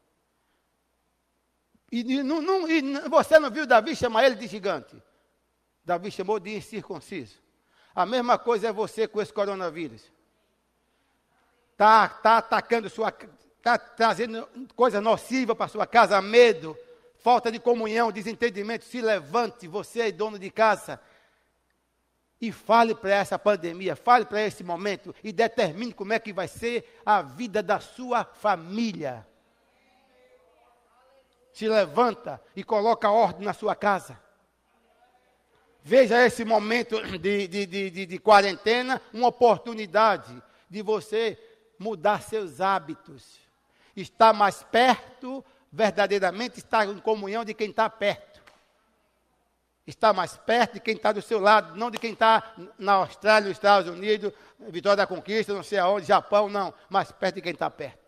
E, 1.92 2.00
e, 2.00 2.24
não, 2.24 2.42
não, 2.42 2.68
e, 2.68 2.82
você 3.10 3.38
não 3.38 3.52
viu 3.52 3.68
Davi 3.68 3.96
chamar 3.96 4.26
ele 4.26 4.36
de 4.36 4.48
gigante? 4.48 5.02
Davi 5.86 6.10
chamou 6.10 6.40
de 6.40 6.56
incircunciso. 6.56 7.43
A 7.96 8.06
mesma 8.06 8.38
coisa 8.38 8.70
é 8.70 8.74
você 8.74 9.08
com 9.08 9.22
esse 9.22 9.32
coronavírus. 9.32 10.12
Está 11.74 12.08
tá 12.10 12.38
atacando 12.38 12.90
sua. 12.90 13.14
Está 13.58 13.78
trazendo 13.78 14.48
coisa 14.76 15.00
nociva 15.00 15.56
para 15.56 15.70
sua 15.70 15.88
casa, 15.88 16.22
medo, 16.22 16.78
falta 17.20 17.52
de 17.52 17.60
comunhão, 17.60 18.12
desentendimento. 18.12 18.84
Se 18.84 19.00
levante, 19.00 19.68
você 19.68 20.02
é 20.02 20.12
dono 20.12 20.38
de 20.38 20.50
casa. 20.50 21.00
E 22.42 22.52
fale 22.52 22.94
para 22.94 23.12
essa 23.12 23.40
pandemia, 23.40 23.96
fale 23.96 24.26
para 24.26 24.42
esse 24.42 24.64
momento 24.66 25.16
e 25.24 25.32
determine 25.32 25.94
como 25.94 26.12
é 26.12 26.20
que 26.20 26.34
vai 26.34 26.48
ser 26.48 27.00
a 27.06 27.22
vida 27.22 27.64
da 27.64 27.80
sua 27.80 28.26
família. 28.26 29.26
Se 31.54 31.70
levanta 31.70 32.42
e 32.56 32.64
coloca 32.64 33.10
ordem 33.10 33.46
na 33.46 33.54
sua 33.54 33.76
casa. 33.76 34.20
Veja 35.86 36.26
esse 36.26 36.46
momento 36.46 37.02
de, 37.20 37.46
de, 37.46 37.66
de, 37.66 38.06
de, 38.06 38.18
quarentena, 38.18 39.02
uma 39.12 39.28
oportunidade 39.28 40.42
de 40.70 40.82
você 40.82 41.38
mudar 41.78 42.22
seus 42.22 42.62
hábitos. 42.62 43.38
Estar 43.94 44.32
mais 44.32 44.64
perto, 44.64 45.44
verdadeiramente 45.70 46.60
estar 46.60 46.88
em 46.88 46.98
comunhão 47.00 47.44
de 47.44 47.54
quem 47.54 47.70
está 47.70 47.90
perto. 47.90 48.42
Estar 49.86 50.14
mais 50.14 50.38
perto 50.38 50.76
de 50.76 50.80
quem 50.80 50.96
está 50.96 51.12
do 51.12 51.22
seu 51.22 51.38
lado, 51.38 51.76
não 51.76 51.92
de 51.92 51.98
quem 51.98 52.14
está 52.14 52.54
na 52.80 52.94
Austrália, 52.94 53.50
nos 53.50 53.58
Estados 53.58 53.92
Unidos, 53.92 54.32
Vitória 54.58 54.96
da 54.96 55.08
Conquista, 55.08 55.54
não 55.54 55.64
sei 55.64 55.80
aonde, 55.80 56.08
Japão, 56.08 56.48
não, 56.48 56.74
mais 56.90 57.12
perto 57.12 57.36
de 57.36 57.42
quem 57.42 57.52
está 57.52 57.70
perto. 57.70 58.04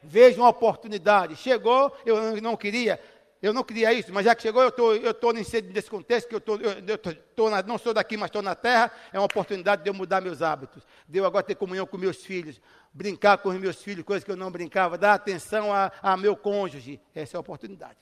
Veja 0.00 0.40
uma 0.40 0.50
oportunidade. 0.50 1.34
Chegou, 1.34 1.96
eu 2.04 2.40
não 2.40 2.56
queria, 2.56 3.00
eu 3.44 3.52
não 3.52 3.62
queria 3.62 3.92
isso, 3.92 4.10
mas 4.10 4.24
já 4.24 4.34
que 4.34 4.40
chegou, 4.40 4.62
eu 4.62 4.72
tô, 4.72 4.94
estou 4.94 5.30
nesse 5.30 5.90
contexto, 5.90 6.26
que 6.26 6.34
eu, 6.34 6.40
tô, 6.40 6.56
eu, 6.56 6.82
eu 6.86 6.98
tô 7.36 7.50
na, 7.50 7.62
não 7.62 7.76
sou 7.76 7.92
daqui, 7.92 8.16
mas 8.16 8.28
estou 8.28 8.40
na 8.40 8.54
terra, 8.54 8.90
é 9.12 9.18
uma 9.18 9.26
oportunidade 9.26 9.82
de 9.82 9.90
eu 9.90 9.92
mudar 9.92 10.22
meus 10.22 10.40
hábitos, 10.40 10.82
de 11.06 11.18
eu 11.18 11.26
agora 11.26 11.44
ter 11.44 11.54
comunhão 11.54 11.86
com 11.86 11.98
meus 11.98 12.24
filhos, 12.24 12.58
brincar 12.90 13.36
com 13.36 13.50
os 13.50 13.56
meus 13.56 13.82
filhos, 13.82 14.02
coisas 14.02 14.24
que 14.24 14.30
eu 14.30 14.36
não 14.36 14.50
brincava, 14.50 14.96
dar 14.96 15.12
atenção 15.12 15.74
a, 15.74 15.92
a 16.00 16.16
meu 16.16 16.34
cônjuge. 16.34 16.98
Essa 17.14 17.36
é 17.36 17.38
a 17.38 17.40
oportunidade. 17.40 17.98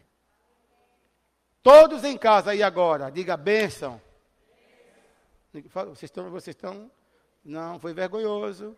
Todos 1.61 2.05
em 2.05 2.16
casa 2.16 2.53
aí 2.53 2.62
agora, 2.62 3.11
diga 3.11 3.36
bênção. 3.36 4.01
Vocês 5.53 6.05
estão, 6.05 6.30
vocês 6.30 6.55
estão, 6.55 6.88
não, 7.45 7.80
foi 7.80 7.93
vergonhoso. 7.93 8.76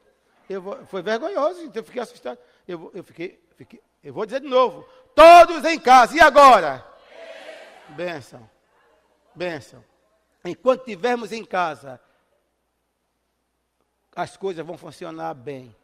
Eu 0.48 0.62
vou, 0.62 0.86
foi 0.86 1.02
vergonhoso, 1.02 1.60
então 1.60 1.82
eu 1.82 1.84
fiquei 1.84 2.00
assustado. 2.00 2.38
Eu, 2.66 2.90
eu 2.94 3.04
fiquei, 3.04 3.38
fiquei, 3.54 3.82
eu 4.02 4.14
vou 4.14 4.24
dizer 4.24 4.40
de 4.40 4.48
novo. 4.48 4.86
Todos 5.14 5.64
em 5.64 5.78
casa. 5.78 6.16
E 6.16 6.20
agora? 6.20 6.84
Bênção. 7.90 8.48
Bênção. 9.34 9.84
Enquanto 10.44 10.80
estivermos 10.80 11.32
em 11.32 11.44
casa, 11.44 12.00
as 14.14 14.36
coisas 14.36 14.64
vão 14.64 14.76
funcionar 14.76 15.34
bem. 15.34 15.74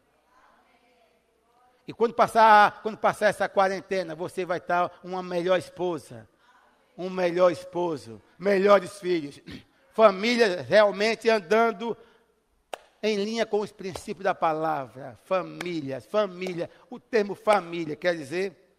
E 1.87 1.93
quando 1.93 2.13
passar, 2.13 2.81
quando 2.81 2.97
passar 2.97 3.27
essa 3.27 3.49
quarentena, 3.49 4.15
você 4.15 4.45
vai 4.45 4.59
estar 4.59 4.99
uma 5.03 5.23
melhor 5.23 5.57
esposa, 5.57 6.29
um 6.97 7.09
melhor 7.09 7.51
esposo, 7.51 8.21
melhores 8.37 8.99
filhos, 8.99 9.41
família 9.91 10.61
realmente 10.61 11.29
andando 11.29 11.97
em 13.01 13.17
linha 13.17 13.45
com 13.45 13.59
os 13.61 13.71
princípios 13.71 14.23
da 14.23 14.35
palavra. 14.35 15.19
Família, 15.23 15.99
família. 15.99 16.69
O 16.89 16.99
termo 16.99 17.33
família 17.33 17.95
quer 17.95 18.15
dizer 18.15 18.70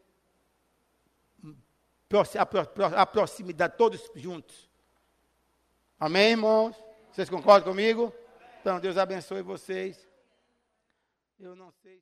a 2.97 3.07
proximidade, 3.07 3.77
todos 3.77 4.11
juntos. 4.15 4.71
Amém, 5.99 6.31
irmãos? 6.31 6.77
Vocês 7.11 7.29
concordam 7.29 7.73
comigo? 7.73 8.15
Então, 8.61 8.79
Deus 8.79 8.97
abençoe 8.97 9.43
vocês. 9.43 10.09
Eu 11.39 11.57
não 11.57 11.73
sei. 11.83 12.01